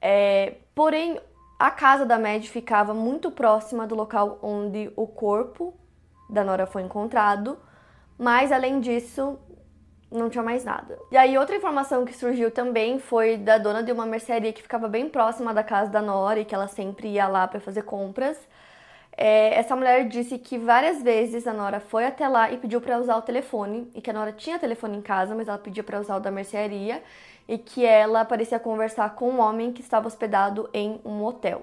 É, 0.00 0.54
porém, 0.72 1.20
a 1.58 1.70
casa 1.70 2.06
da 2.06 2.16
Mad 2.16 2.44
ficava 2.44 2.94
muito 2.94 3.28
próxima 3.28 3.88
do 3.88 3.96
local 3.96 4.38
onde 4.40 4.92
o 4.94 5.06
corpo 5.06 5.74
da 6.28 6.44
Nora 6.44 6.66
foi 6.66 6.82
encontrado, 6.82 7.58
mas 8.20 8.52
além 8.52 8.80
disso, 8.80 9.38
não 10.12 10.28
tinha 10.28 10.44
mais 10.44 10.62
nada. 10.62 10.98
E 11.10 11.16
aí, 11.16 11.38
outra 11.38 11.56
informação 11.56 12.04
que 12.04 12.14
surgiu 12.14 12.50
também 12.50 12.98
foi 12.98 13.38
da 13.38 13.56
dona 13.56 13.82
de 13.82 13.90
uma 13.90 14.04
mercearia 14.04 14.52
que 14.52 14.60
ficava 14.60 14.86
bem 14.88 15.08
próxima 15.08 15.54
da 15.54 15.64
casa 15.64 15.90
da 15.90 16.02
Nora 16.02 16.38
e 16.38 16.44
que 16.44 16.54
ela 16.54 16.68
sempre 16.68 17.08
ia 17.08 17.26
lá 17.26 17.48
para 17.48 17.58
fazer 17.60 17.82
compras. 17.82 18.36
É, 19.16 19.54
essa 19.54 19.74
mulher 19.74 20.06
disse 20.06 20.36
que 20.38 20.58
várias 20.58 21.02
vezes 21.02 21.46
a 21.46 21.54
Nora 21.54 21.80
foi 21.80 22.04
até 22.04 22.28
lá 22.28 22.50
e 22.50 22.58
pediu 22.58 22.78
para 22.78 22.98
usar 22.98 23.16
o 23.16 23.22
telefone, 23.22 23.90
e 23.94 24.02
que 24.02 24.10
a 24.10 24.12
Nora 24.12 24.32
tinha 24.32 24.58
telefone 24.58 24.98
em 24.98 25.02
casa, 25.02 25.34
mas 25.34 25.48
ela 25.48 25.56
pedia 25.56 25.82
para 25.82 25.98
usar 25.98 26.16
o 26.16 26.20
da 26.20 26.30
mercearia, 26.30 27.02
e 27.48 27.56
que 27.56 27.86
ela 27.86 28.22
parecia 28.22 28.58
conversar 28.58 29.14
com 29.14 29.30
um 29.30 29.40
homem 29.40 29.72
que 29.72 29.80
estava 29.80 30.06
hospedado 30.06 30.68
em 30.74 31.00
um 31.06 31.24
hotel. 31.24 31.62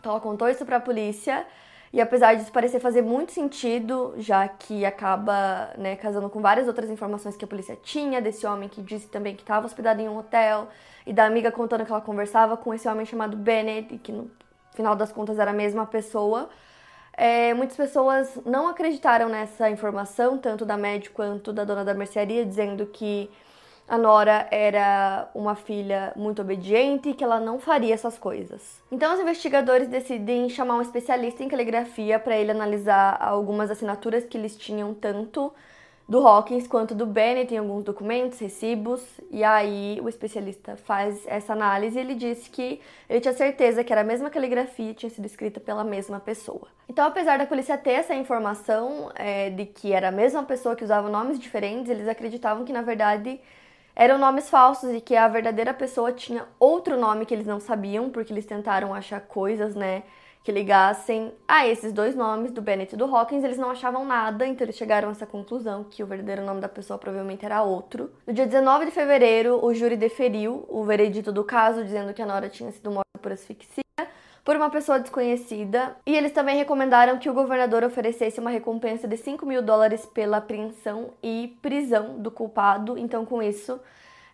Então 0.00 0.10
ela 0.10 0.20
contou 0.20 0.48
isso 0.48 0.66
para 0.66 0.78
a 0.78 0.80
polícia, 0.80 1.46
e 1.92 2.00
apesar 2.00 2.34
disso 2.34 2.52
parecer 2.52 2.78
fazer 2.78 3.02
muito 3.02 3.32
sentido, 3.32 4.14
já 4.16 4.46
que 4.46 4.84
acaba 4.84 5.70
né, 5.76 5.96
casando 5.96 6.30
com 6.30 6.40
várias 6.40 6.68
outras 6.68 6.88
informações 6.88 7.36
que 7.36 7.44
a 7.44 7.48
polícia 7.48 7.76
tinha, 7.82 8.20
desse 8.20 8.46
homem 8.46 8.68
que 8.68 8.80
disse 8.80 9.08
também 9.08 9.34
que 9.34 9.42
estava 9.42 9.66
hospedado 9.66 10.00
em 10.00 10.08
um 10.08 10.16
hotel, 10.16 10.68
e 11.04 11.12
da 11.12 11.24
amiga 11.24 11.50
contando 11.50 11.84
que 11.84 11.90
ela 11.90 12.00
conversava 12.00 12.56
com 12.56 12.72
esse 12.72 12.86
homem 12.88 13.04
chamado 13.04 13.36
Bennett, 13.36 13.92
e 13.94 13.98
que 13.98 14.12
no 14.12 14.30
final 14.72 14.94
das 14.94 15.10
contas 15.10 15.38
era 15.38 15.50
a 15.50 15.54
mesma 15.54 15.84
pessoa. 15.84 16.48
É, 17.12 17.52
muitas 17.54 17.76
pessoas 17.76 18.38
não 18.46 18.68
acreditaram 18.68 19.28
nessa 19.28 19.68
informação, 19.68 20.38
tanto 20.38 20.64
da 20.64 20.76
médica 20.76 21.16
quanto 21.16 21.52
da 21.52 21.64
dona 21.64 21.84
da 21.84 21.92
mercearia, 21.92 22.46
dizendo 22.46 22.86
que 22.86 23.28
a 23.90 23.98
Nora 23.98 24.46
era 24.52 25.28
uma 25.34 25.56
filha 25.56 26.12
muito 26.14 26.40
obediente 26.40 27.08
e 27.08 27.12
que 27.12 27.24
ela 27.24 27.40
não 27.40 27.58
faria 27.58 27.92
essas 27.92 28.16
coisas. 28.16 28.80
Então, 28.88 29.12
os 29.12 29.18
investigadores 29.18 29.88
decidem 29.88 30.48
chamar 30.48 30.76
um 30.76 30.80
especialista 30.80 31.42
em 31.42 31.48
caligrafia 31.48 32.16
para 32.20 32.36
ele 32.36 32.52
analisar 32.52 33.18
algumas 33.20 33.68
assinaturas 33.68 34.24
que 34.24 34.38
eles 34.38 34.56
tinham 34.56 34.94
tanto 34.94 35.52
do 36.08 36.24
Hawkins 36.24 36.68
quanto 36.68 36.94
do 36.94 37.04
Bennett 37.04 37.52
em 37.52 37.58
alguns 37.58 37.82
documentos, 37.82 38.38
recibos, 38.38 39.02
e 39.28 39.42
aí 39.42 39.98
o 40.00 40.08
especialista 40.08 40.76
faz 40.76 41.24
essa 41.26 41.52
análise 41.52 41.98
e 41.98 42.00
ele 42.00 42.14
disse 42.14 42.48
que 42.48 42.80
ele 43.08 43.20
tinha 43.20 43.34
certeza 43.34 43.82
que 43.82 43.92
era 43.92 44.02
a 44.02 44.04
mesma 44.04 44.30
caligrafia 44.30 44.90
e 44.90 44.94
tinha 44.94 45.10
sido 45.10 45.26
escrita 45.26 45.58
pela 45.58 45.82
mesma 45.82 46.20
pessoa. 46.20 46.68
Então, 46.88 47.06
apesar 47.06 47.38
da 47.38 47.46
polícia 47.46 47.76
ter 47.76 47.92
essa 47.92 48.14
informação 48.14 49.10
é, 49.16 49.50
de 49.50 49.66
que 49.66 49.92
era 49.92 50.08
a 50.08 50.12
mesma 50.12 50.44
pessoa 50.44 50.76
que 50.76 50.84
usava 50.84 51.08
nomes 51.08 51.40
diferentes, 51.40 51.90
eles 51.90 52.06
acreditavam 52.06 52.64
que 52.64 52.72
na 52.72 52.82
verdade 52.82 53.40
eram 54.00 54.16
nomes 54.16 54.48
falsos 54.48 54.94
e 54.94 55.00
que 55.02 55.14
a 55.14 55.28
verdadeira 55.28 55.74
pessoa 55.74 56.10
tinha 56.10 56.46
outro 56.58 56.98
nome 56.98 57.26
que 57.26 57.34
eles 57.34 57.46
não 57.46 57.60
sabiam, 57.60 58.08
porque 58.08 58.32
eles 58.32 58.46
tentaram 58.46 58.94
achar 58.94 59.20
coisas, 59.20 59.74
né? 59.74 60.04
que 60.42 60.50
ligassem 60.50 61.34
a 61.46 61.68
esses 61.68 61.92
dois 61.92 62.16
nomes, 62.16 62.50
do 62.50 62.62
Bennett 62.62 62.94
e 62.94 62.96
do 62.96 63.04
Hawkins, 63.04 63.44
eles 63.44 63.58
não 63.58 63.70
achavam 63.70 64.06
nada, 64.06 64.46
então 64.46 64.64
eles 64.64 64.74
chegaram 64.74 65.10
a 65.10 65.12
essa 65.12 65.26
conclusão 65.26 65.84
que 65.84 66.02
o 66.02 66.06
verdadeiro 66.06 66.42
nome 66.42 66.62
da 66.62 66.68
pessoa 66.68 66.98
provavelmente 66.98 67.44
era 67.44 67.62
outro. 67.62 68.10
No 68.26 68.32
dia 68.32 68.46
19 68.46 68.86
de 68.86 68.90
fevereiro, 68.90 69.62
o 69.62 69.74
júri 69.74 69.98
deferiu 69.98 70.64
o 70.66 70.82
veredito 70.82 71.30
do 71.30 71.44
caso, 71.44 71.84
dizendo 71.84 72.14
que 72.14 72.22
a 72.22 72.26
Nora 72.26 72.48
tinha 72.48 72.72
sido 72.72 72.90
morta 72.90 73.18
por 73.20 73.32
asfixia 73.32 73.84
por 74.44 74.56
uma 74.56 74.70
pessoa 74.70 74.98
desconhecida. 74.98 75.96
E 76.06 76.16
eles 76.16 76.32
também 76.32 76.56
recomendaram 76.56 77.18
que 77.18 77.28
o 77.28 77.34
governador 77.34 77.84
oferecesse 77.84 78.40
uma 78.40 78.50
recompensa 78.50 79.06
de 79.06 79.16
5 79.16 79.44
mil 79.46 79.62
dólares 79.62 80.06
pela 80.06 80.38
apreensão 80.38 81.14
e 81.22 81.56
prisão 81.62 82.18
do 82.18 82.30
culpado. 82.30 82.96
Então, 82.98 83.24
com 83.24 83.42
isso, 83.42 83.80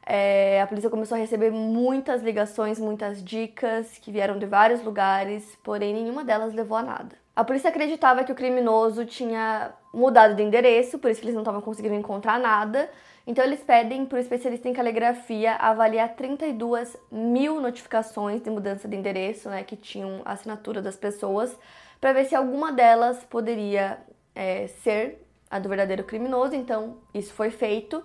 é, 0.05 0.63
a 0.63 0.67
polícia 0.67 0.89
começou 0.89 1.17
a 1.17 1.19
receber 1.21 1.51
muitas 1.51 2.23
ligações, 2.23 2.79
muitas 2.79 3.23
dicas 3.23 3.99
que 3.99 4.13
vieram 4.13 4.39
de 4.39 4.47
vários 4.47 4.83
lugares, 4.83 5.59
porém 5.65 5.93
nenhuma 5.93 6.25
delas 6.25 6.55
levou 6.55 6.79
a 6.79 6.83
nada. 6.83 7.26
A 7.37 7.45
polícia 7.45 7.69
acreditava 7.69 8.25
que 8.25 8.33
o 8.33 8.35
criminoso 8.35 9.05
tinha 9.05 9.71
mudado 9.93 10.35
de 10.35 10.43
endereço, 10.43 10.99
por 10.99 11.11
isso 11.11 11.21
eles 11.21 11.35
não 11.35 11.43
estavam 11.43 11.61
conseguindo 11.61 11.95
encontrar 11.95 12.41
nada. 12.41 12.89
Então 13.27 13.45
eles 13.45 13.61
pedem 13.61 14.07
para 14.07 14.17
o 14.17 14.19
especialista 14.19 14.67
em 14.71 14.73
caligrafia 14.73 15.55
avaliar 15.57 16.17
32 16.17 16.97
mil 17.13 17.61
notificações 17.61 18.41
de 18.41 18.49
mudança 18.49 18.89
de 18.89 18.97
endereço, 18.97 19.51
né, 19.51 19.63
que 19.65 19.77
tinham 19.77 20.23
assinatura 20.25 20.81
das 20.81 20.97
pessoas, 20.97 21.55
para 22.01 22.15
ver 22.15 22.25
se 22.25 22.35
alguma 22.35 22.73
delas 22.73 23.23
poderia 23.25 23.99
é, 24.35 24.69
ser 24.69 25.23
a 25.51 25.59
do 25.59 25.69
verdadeiro 25.69 26.05
criminoso, 26.05 26.55
então 26.55 26.97
isso 27.13 27.35
foi 27.35 27.51
feito. 27.51 28.03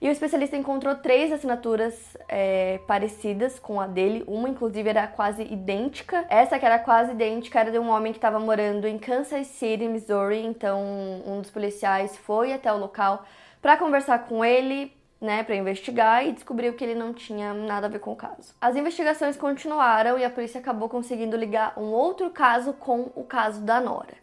E 0.00 0.08
o 0.08 0.12
especialista 0.12 0.56
encontrou 0.56 0.94
três 0.94 1.30
assinaturas 1.30 2.16
é, 2.26 2.80
parecidas 2.86 3.58
com 3.58 3.78
a 3.78 3.86
dele, 3.86 4.24
uma 4.26 4.48
inclusive 4.48 4.88
era 4.88 5.06
quase 5.06 5.42
idêntica. 5.42 6.24
Essa 6.30 6.58
que 6.58 6.64
era 6.64 6.78
quase 6.78 7.12
idêntica 7.12 7.60
era 7.60 7.70
de 7.70 7.78
um 7.78 7.90
homem 7.90 8.10
que 8.10 8.16
estava 8.16 8.40
morando 8.40 8.86
em 8.86 8.98
Kansas 8.98 9.46
City, 9.48 9.86
Missouri. 9.86 10.42
Então, 10.42 10.82
um 11.26 11.42
dos 11.42 11.50
policiais 11.50 12.16
foi 12.16 12.54
até 12.54 12.72
o 12.72 12.78
local 12.78 13.26
para 13.60 13.76
conversar 13.76 14.20
com 14.20 14.42
ele, 14.42 14.90
né, 15.20 15.42
para 15.42 15.54
investigar 15.54 16.26
e 16.26 16.32
descobriu 16.32 16.72
que 16.72 16.82
ele 16.82 16.94
não 16.94 17.12
tinha 17.12 17.52
nada 17.52 17.86
a 17.86 17.90
ver 17.90 17.98
com 17.98 18.12
o 18.12 18.16
caso. 18.16 18.54
As 18.58 18.76
investigações 18.76 19.36
continuaram 19.36 20.18
e 20.18 20.24
a 20.24 20.30
polícia 20.30 20.60
acabou 20.60 20.88
conseguindo 20.88 21.36
ligar 21.36 21.74
um 21.76 21.92
outro 21.92 22.30
caso 22.30 22.72
com 22.72 23.10
o 23.14 23.22
caso 23.22 23.60
da 23.60 23.78
Nora. 23.82 24.19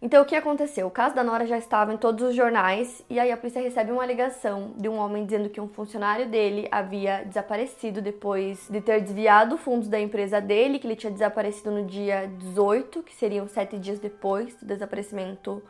Então, 0.00 0.22
o 0.22 0.26
que 0.26 0.36
aconteceu? 0.36 0.86
O 0.86 0.90
caso 0.90 1.14
da 1.14 1.24
Nora 1.24 1.46
já 1.46 1.56
estava 1.56 1.92
em 1.92 1.96
todos 1.96 2.22
os 2.22 2.34
jornais 2.34 3.02
e 3.08 3.18
aí 3.18 3.32
a 3.32 3.36
polícia 3.36 3.62
recebe 3.62 3.90
uma 3.90 4.04
ligação 4.04 4.74
de 4.76 4.90
um 4.90 4.98
homem 4.98 5.24
dizendo 5.24 5.48
que 5.48 5.60
um 5.60 5.68
funcionário 5.68 6.28
dele 6.28 6.68
havia 6.70 7.24
desaparecido 7.24 8.02
depois 8.02 8.68
de 8.68 8.82
ter 8.82 9.00
desviado 9.00 9.56
fundos 9.56 9.88
da 9.88 9.98
empresa 9.98 10.38
dele, 10.38 10.78
que 10.78 10.86
ele 10.86 10.96
tinha 10.96 11.10
desaparecido 11.10 11.70
no 11.70 11.86
dia 11.86 12.30
18, 12.38 13.02
que 13.02 13.14
seriam 13.14 13.48
sete 13.48 13.78
dias 13.78 13.98
depois 13.98 14.54
do 14.56 14.66
desaparecimento 14.66 15.62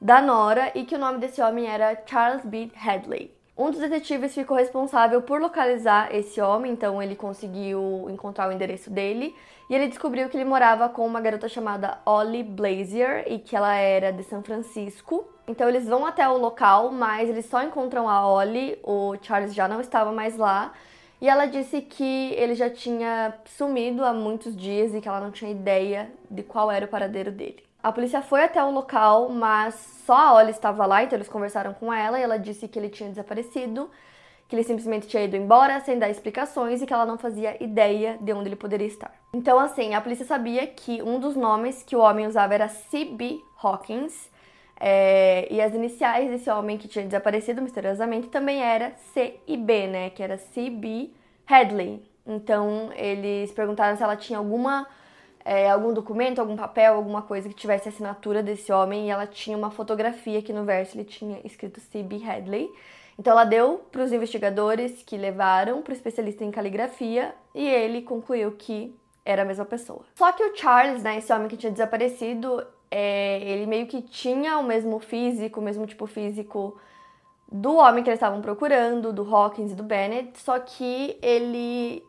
da 0.00 0.22
Nora, 0.22 0.70
e 0.74 0.84
que 0.84 0.94
o 0.94 0.98
nome 0.98 1.18
desse 1.18 1.42
homem 1.42 1.66
era 1.66 2.00
Charles 2.06 2.44
B. 2.44 2.70
Hadley. 2.76 3.33
Um 3.56 3.70
dos 3.70 3.78
detetives 3.78 4.34
ficou 4.34 4.56
responsável 4.56 5.22
por 5.22 5.40
localizar 5.40 6.12
esse 6.12 6.40
homem, 6.40 6.72
então 6.72 7.00
ele 7.00 7.14
conseguiu 7.14 8.08
encontrar 8.10 8.48
o 8.48 8.52
endereço 8.52 8.90
dele 8.90 9.32
e 9.70 9.74
ele 9.76 9.86
descobriu 9.86 10.28
que 10.28 10.36
ele 10.36 10.44
morava 10.44 10.88
com 10.88 11.06
uma 11.06 11.20
garota 11.20 11.48
chamada 11.48 11.98
Ollie 12.04 12.42
Blazier 12.42 13.24
e 13.28 13.38
que 13.38 13.54
ela 13.54 13.72
era 13.76 14.12
de 14.12 14.24
São 14.24 14.42
Francisco. 14.42 15.24
Então 15.46 15.68
eles 15.68 15.86
vão 15.86 16.04
até 16.04 16.28
o 16.28 16.36
local, 16.36 16.90
mas 16.90 17.28
eles 17.28 17.46
só 17.46 17.62
encontram 17.62 18.08
a 18.08 18.26
Ollie, 18.26 18.76
o 18.82 19.14
Charles 19.22 19.54
já 19.54 19.68
não 19.68 19.80
estava 19.80 20.10
mais 20.10 20.36
lá. 20.36 20.72
E 21.20 21.28
ela 21.28 21.46
disse 21.46 21.80
que 21.80 22.32
ele 22.32 22.56
já 22.56 22.68
tinha 22.68 23.34
sumido 23.44 24.04
há 24.04 24.12
muitos 24.12 24.56
dias 24.56 24.92
e 24.92 25.00
que 25.00 25.08
ela 25.08 25.20
não 25.20 25.30
tinha 25.30 25.52
ideia 25.52 26.10
de 26.28 26.42
qual 26.42 26.72
era 26.72 26.86
o 26.86 26.88
paradeiro 26.88 27.30
dele. 27.30 27.62
A 27.84 27.92
polícia 27.92 28.22
foi 28.22 28.42
até 28.42 28.64
o 28.64 28.70
local, 28.70 29.28
mas 29.28 29.74
só 30.06 30.14
a 30.14 30.32
Ollie 30.36 30.52
estava 30.52 30.86
lá, 30.86 31.04
então 31.04 31.18
eles 31.18 31.28
conversaram 31.28 31.74
com 31.74 31.92
ela 31.92 32.18
e 32.18 32.22
ela 32.22 32.38
disse 32.38 32.66
que 32.66 32.78
ele 32.78 32.88
tinha 32.88 33.10
desaparecido, 33.10 33.90
que 34.48 34.56
ele 34.56 34.62
simplesmente 34.62 35.06
tinha 35.06 35.22
ido 35.22 35.36
embora 35.36 35.78
sem 35.80 35.98
dar 35.98 36.08
explicações 36.08 36.80
e 36.80 36.86
que 36.86 36.94
ela 36.94 37.04
não 37.04 37.18
fazia 37.18 37.62
ideia 37.62 38.16
de 38.22 38.32
onde 38.32 38.48
ele 38.48 38.56
poderia 38.56 38.86
estar. 38.86 39.12
Então, 39.34 39.60
assim, 39.60 39.92
a 39.92 40.00
polícia 40.00 40.24
sabia 40.24 40.66
que 40.66 41.02
um 41.02 41.20
dos 41.20 41.36
nomes 41.36 41.82
que 41.82 41.94
o 41.94 42.00
homem 42.00 42.26
usava 42.26 42.54
era 42.54 42.68
C.B. 42.68 43.42
Hawkins, 43.62 44.30
é, 44.80 45.46
e 45.50 45.60
as 45.60 45.74
iniciais 45.74 46.30
desse 46.30 46.48
homem 46.48 46.78
que 46.78 46.88
tinha 46.88 47.04
desaparecido 47.04 47.60
misteriosamente 47.60 48.28
também 48.28 48.62
era 48.62 48.94
C 49.12 49.38
e 49.46 49.58
B, 49.58 49.88
né? 49.88 50.08
Que 50.08 50.22
era 50.22 50.38
C.B. 50.38 51.10
Hadley. 51.46 52.02
Então, 52.26 52.90
eles 52.96 53.52
perguntaram 53.52 53.94
se 53.94 54.02
ela 54.02 54.16
tinha 54.16 54.38
alguma 54.38 54.86
é, 55.44 55.68
algum 55.68 55.92
documento, 55.92 56.38
algum 56.38 56.56
papel, 56.56 56.94
alguma 56.94 57.20
coisa 57.20 57.48
que 57.48 57.54
tivesse 57.54 57.88
assinatura 57.88 58.42
desse 58.42 58.72
homem 58.72 59.06
e 59.06 59.10
ela 59.10 59.26
tinha 59.26 59.56
uma 59.56 59.70
fotografia 59.70 60.40
que 60.40 60.52
no 60.52 60.64
verso 60.64 60.96
ele 60.96 61.04
tinha 61.04 61.38
escrito 61.44 61.80
C.B. 61.80 62.22
Hadley. 62.24 62.72
Então 63.18 63.32
ela 63.32 63.44
deu 63.44 63.84
para 63.92 64.02
os 64.02 64.12
investigadores 64.12 65.02
que 65.02 65.16
levaram 65.16 65.82
para 65.82 65.92
o 65.92 65.94
especialista 65.94 66.44
em 66.44 66.50
caligrafia 66.50 67.34
e 67.54 67.68
ele 67.68 68.00
concluiu 68.02 68.52
que 68.52 68.96
era 69.24 69.42
a 69.42 69.44
mesma 69.44 69.64
pessoa. 69.64 70.00
Só 70.14 70.32
que 70.32 70.42
o 70.42 70.56
Charles, 70.56 71.02
né, 71.02 71.18
esse 71.18 71.32
homem 71.32 71.48
que 71.48 71.56
tinha 71.56 71.70
desaparecido, 71.70 72.66
é, 72.90 73.40
ele 73.42 73.66
meio 73.66 73.86
que 73.86 74.00
tinha 74.00 74.58
o 74.58 74.64
mesmo 74.64 74.98
físico, 74.98 75.60
o 75.60 75.62
mesmo 75.62 75.86
tipo 75.86 76.06
físico 76.06 76.78
do 77.52 77.76
homem 77.76 78.02
que 78.02 78.10
eles 78.10 78.18
estavam 78.18 78.40
procurando, 78.40 79.12
do 79.12 79.22
Hawkins 79.34 79.72
e 79.72 79.74
do 79.74 79.82
Bennett, 79.82 80.38
só 80.40 80.58
que 80.58 81.16
ele 81.22 82.04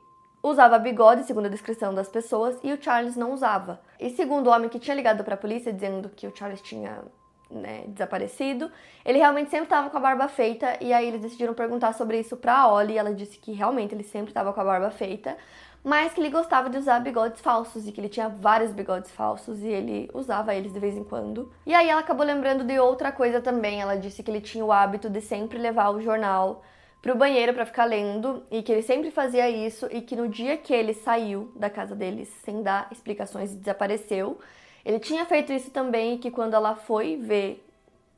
usava 0.50 0.78
bigode, 0.78 1.24
segundo 1.24 1.48
a 1.48 1.50
descrição 1.50 1.94
das 1.94 2.08
pessoas, 2.08 2.58
e 2.64 2.72
o 2.72 2.82
Charles 2.82 3.16
não 3.16 3.34
usava. 3.34 3.80
E 4.00 4.10
segundo 4.12 4.48
o 4.48 4.52
homem 4.52 4.70
que 4.70 4.80
tinha 4.80 4.96
ligado 4.96 5.24
para 5.24 5.36
a 5.36 5.38
polícia 5.38 5.74
dizendo 5.74 6.10
que 6.10 6.28
o 6.28 6.36
Charles 6.36 6.62
tinha 6.62 7.04
né, 7.50 7.84
desaparecido, 7.88 8.72
ele 9.04 9.18
realmente 9.18 9.50
sempre 9.50 9.66
estava 9.66 9.90
com 9.90 9.98
a 9.98 10.00
barba 10.00 10.28
feita, 10.28 10.78
e 10.82 10.94
aí 10.94 11.08
eles 11.08 11.22
decidiram 11.22 11.54
perguntar 11.54 11.94
sobre 11.94 12.20
isso 12.20 12.38
para 12.38 12.60
a 12.60 12.72
Ollie, 12.72 12.96
e 12.96 12.98
ela 12.98 13.14
disse 13.14 13.38
que 13.38 13.52
realmente 13.52 13.94
ele 13.96 14.04
sempre 14.04 14.32
estava 14.32 14.54
com 14.54 14.62
a 14.62 14.64
barba 14.64 14.92
feita, 14.92 15.36
mas 15.84 16.14
que 16.14 16.20
ele 16.20 16.32
gostava 16.32 16.68
de 16.68 16.80
usar 16.80 17.00
bigodes 17.00 17.40
falsos 17.42 17.88
e 17.88 17.92
que 17.92 18.02
ele 18.02 18.10
tinha 18.10 18.28
vários 18.28 18.72
bigodes 18.72 19.12
falsos 19.12 19.62
e 19.62 19.68
ele 19.68 20.10
usava 20.16 20.56
eles 20.56 20.74
de 20.74 20.80
vez 20.80 20.98
em 20.98 21.04
quando. 21.04 21.52
E 21.64 21.76
aí 21.76 21.88
ela 21.88 22.02
acabou 22.02 22.26
lembrando 22.26 22.64
de 22.64 22.80
outra 22.80 23.12
coisa 23.12 23.40
também. 23.40 23.82
Ela 23.82 23.96
disse 23.96 24.24
que 24.24 24.32
ele 24.32 24.42
tinha 24.42 24.66
o 24.66 24.72
hábito 24.72 25.12
de 25.12 25.22
sempre 25.22 25.60
levar 25.60 25.92
o 25.92 26.02
jornal 26.02 26.64
pro 27.06 27.16
banheiro 27.16 27.54
para 27.54 27.68
ficar 27.68 27.86
lendo 27.86 28.42
e 28.50 28.64
que 28.64 28.72
ele 28.72 28.82
sempre 28.82 29.12
fazia 29.12 29.48
isso 29.48 29.88
e 29.92 30.02
que 30.02 30.16
no 30.16 30.28
dia 30.28 30.58
que 30.58 30.74
ele 30.74 30.92
saiu 30.92 31.52
da 31.56 31.70
casa 31.70 31.96
deles 31.96 32.28
sem 32.44 32.64
dar 32.64 32.88
explicações 32.92 33.54
e 33.54 33.58
desapareceu, 33.58 34.40
ele 34.84 34.98
tinha 34.98 35.24
feito 35.24 35.54
isso 35.54 35.70
também 35.70 36.16
e 36.16 36.18
que 36.18 36.32
quando 36.32 36.56
ela 36.56 36.76
foi 36.76 37.16
ver 37.16 37.64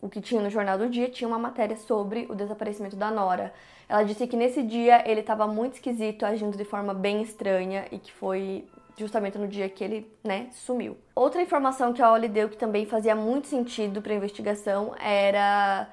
o 0.02 0.08
que 0.08 0.22
tinha 0.22 0.42
no 0.42 0.50
jornal 0.50 0.78
do 0.78 0.88
dia, 0.88 1.10
tinha 1.10 1.28
uma 1.28 1.38
matéria 1.38 1.76
sobre 1.76 2.28
o 2.30 2.34
desaparecimento 2.34 2.96
da 2.96 3.12
Nora. 3.12 3.54
Ela 3.90 4.04
disse 4.04 4.26
que 4.26 4.38
nesse 4.38 4.64
dia 4.64 5.04
ele 5.06 5.20
estava 5.20 5.46
muito 5.46 5.74
esquisito, 5.74 6.26
agindo 6.26 6.56
de 6.56 6.64
forma 6.64 6.94
bem 6.94 7.22
estranha 7.22 7.88
e 7.92 8.00
que 8.00 8.14
foi 8.14 8.70
justamente 8.96 9.38
no 9.38 9.50
dia 9.50 9.68
que 9.68 9.84
ele, 9.84 10.10
né, 10.24 10.48
sumiu. 10.54 10.96
Outra 11.14 11.42
informação 11.42 11.92
que 11.92 12.02
a 12.02 12.10
Ollie 12.10 12.30
deu 12.30 12.48
que 12.48 12.56
também 12.56 12.86
fazia 12.86 13.18
muito 13.18 13.48
sentido 13.48 14.02
para 14.02 14.14
a 14.14 14.16
investigação 14.16 14.96
era 14.98 15.90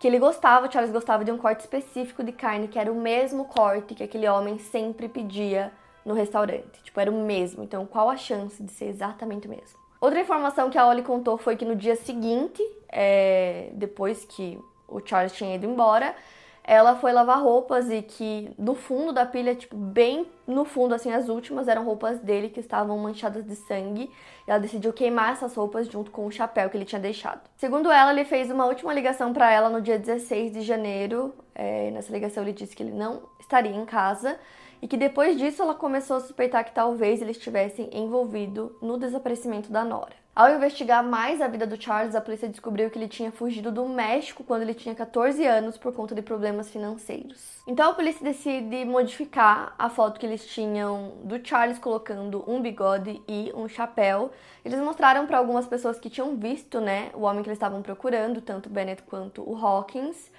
que 0.00 0.08
ele 0.08 0.18
gostava, 0.18 0.70
Charles 0.70 0.90
gostava 0.90 1.26
de 1.26 1.30
um 1.30 1.36
corte 1.36 1.60
específico 1.60 2.24
de 2.24 2.32
carne, 2.32 2.66
que 2.68 2.78
era 2.78 2.90
o 2.90 2.94
mesmo 2.94 3.44
corte 3.44 3.94
que 3.94 4.02
aquele 4.02 4.26
homem 4.26 4.58
sempre 4.58 5.10
pedia 5.10 5.70
no 6.06 6.14
restaurante. 6.14 6.82
Tipo, 6.82 6.98
era 6.98 7.10
o 7.10 7.22
mesmo. 7.22 7.62
Então, 7.62 7.84
qual 7.84 8.08
a 8.08 8.16
chance 8.16 8.62
de 8.62 8.72
ser 8.72 8.86
exatamente 8.86 9.46
o 9.46 9.50
mesmo? 9.50 9.78
Outra 10.00 10.18
informação 10.18 10.70
que 10.70 10.78
a 10.78 10.86
Ollie 10.86 11.02
contou 11.02 11.36
foi 11.36 11.54
que 11.54 11.66
no 11.66 11.76
dia 11.76 11.96
seguinte, 11.96 12.62
é, 12.88 13.68
depois 13.74 14.24
que 14.24 14.58
o 14.88 15.02
Charles 15.04 15.32
tinha 15.32 15.54
ido 15.54 15.66
embora, 15.66 16.16
ela 16.62 16.96
foi 16.96 17.12
lavar 17.12 17.42
roupas 17.42 17.90
e 17.90 18.02
que 18.02 18.52
no 18.58 18.74
fundo 18.74 19.12
da 19.12 19.24
pilha, 19.26 19.54
tipo, 19.54 19.76
bem 19.76 20.26
no 20.46 20.64
fundo, 20.64 20.94
assim, 20.94 21.12
as 21.12 21.28
últimas 21.28 21.68
eram 21.68 21.84
roupas 21.84 22.18
dele 22.20 22.48
que 22.48 22.60
estavam 22.60 22.98
manchadas 22.98 23.44
de 23.44 23.56
sangue. 23.56 24.10
E 24.46 24.50
ela 24.50 24.60
decidiu 24.60 24.92
queimar 24.92 25.32
essas 25.32 25.54
roupas 25.54 25.88
junto 25.88 26.10
com 26.10 26.26
o 26.26 26.30
chapéu 26.30 26.68
que 26.68 26.76
ele 26.76 26.84
tinha 26.84 27.00
deixado. 27.00 27.40
Segundo 27.56 27.90
ela, 27.90 28.12
ele 28.12 28.24
fez 28.24 28.50
uma 28.50 28.66
última 28.66 28.92
ligação 28.92 29.32
para 29.32 29.50
ela 29.50 29.68
no 29.68 29.80
dia 29.80 29.98
16 29.98 30.52
de 30.52 30.62
janeiro. 30.62 31.34
É, 31.54 31.90
nessa 31.90 32.12
ligação, 32.12 32.42
ele 32.42 32.52
disse 32.52 32.76
que 32.76 32.82
ele 32.82 32.92
não 32.92 33.22
estaria 33.40 33.74
em 33.74 33.84
casa 33.84 34.38
e 34.82 34.88
que 34.88 34.96
depois 34.96 35.36
disso 35.36 35.62
ela 35.62 35.74
começou 35.74 36.16
a 36.16 36.20
suspeitar 36.20 36.64
que 36.64 36.72
talvez 36.72 37.20
ele 37.20 37.32
estivesse 37.32 37.88
envolvido 37.92 38.76
no 38.80 38.98
desaparecimento 38.98 39.70
da 39.70 39.84
Nora. 39.84 40.19
Ao 40.34 40.48
investigar 40.54 41.02
mais 41.02 41.40
a 41.40 41.48
vida 41.48 41.66
do 41.66 41.80
Charles, 41.80 42.14
a 42.14 42.20
polícia 42.20 42.48
descobriu 42.48 42.88
que 42.88 42.96
ele 42.96 43.08
tinha 43.08 43.32
fugido 43.32 43.72
do 43.72 43.84
México 43.88 44.44
quando 44.44 44.62
ele 44.62 44.74
tinha 44.74 44.94
14 44.94 45.44
anos 45.44 45.76
por 45.76 45.92
conta 45.92 46.14
de 46.14 46.22
problemas 46.22 46.70
financeiros. 46.70 47.60
Então 47.66 47.90
a 47.90 47.94
polícia 47.94 48.24
decide 48.24 48.84
modificar 48.84 49.74
a 49.76 49.90
foto 49.90 50.20
que 50.20 50.24
eles 50.24 50.46
tinham 50.46 51.14
do 51.24 51.44
Charles 51.44 51.80
colocando 51.80 52.44
um 52.46 52.62
bigode 52.62 53.20
e 53.26 53.52
um 53.56 53.68
chapéu. 53.68 54.30
Eles 54.64 54.78
mostraram 54.78 55.26
para 55.26 55.36
algumas 55.36 55.66
pessoas 55.66 55.98
que 55.98 56.08
tinham 56.08 56.36
visto, 56.36 56.80
né, 56.80 57.10
o 57.12 57.22
homem 57.22 57.42
que 57.42 57.48
eles 57.48 57.56
estavam 57.56 57.82
procurando, 57.82 58.40
tanto 58.40 58.66
o 58.66 58.72
Bennett 58.72 59.02
quanto 59.02 59.42
o 59.42 59.56
Hawkins. 59.56 60.30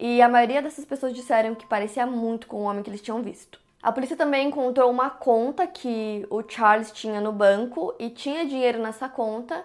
E 0.00 0.22
a 0.22 0.28
maioria 0.28 0.62
dessas 0.62 0.86
pessoas 0.86 1.12
disseram 1.12 1.54
que 1.54 1.66
parecia 1.66 2.06
muito 2.06 2.46
com 2.46 2.62
o 2.62 2.64
homem 2.64 2.82
que 2.82 2.88
eles 2.88 3.02
tinham 3.02 3.22
visto. 3.22 3.63
A 3.84 3.92
polícia 3.92 4.16
também 4.16 4.48
encontrou 4.48 4.90
uma 4.90 5.10
conta 5.10 5.66
que 5.66 6.26
o 6.30 6.42
Charles 6.48 6.90
tinha 6.90 7.20
no 7.20 7.30
banco 7.30 7.94
e 7.98 8.08
tinha 8.08 8.46
dinheiro 8.46 8.80
nessa 8.80 9.10
conta. 9.10 9.62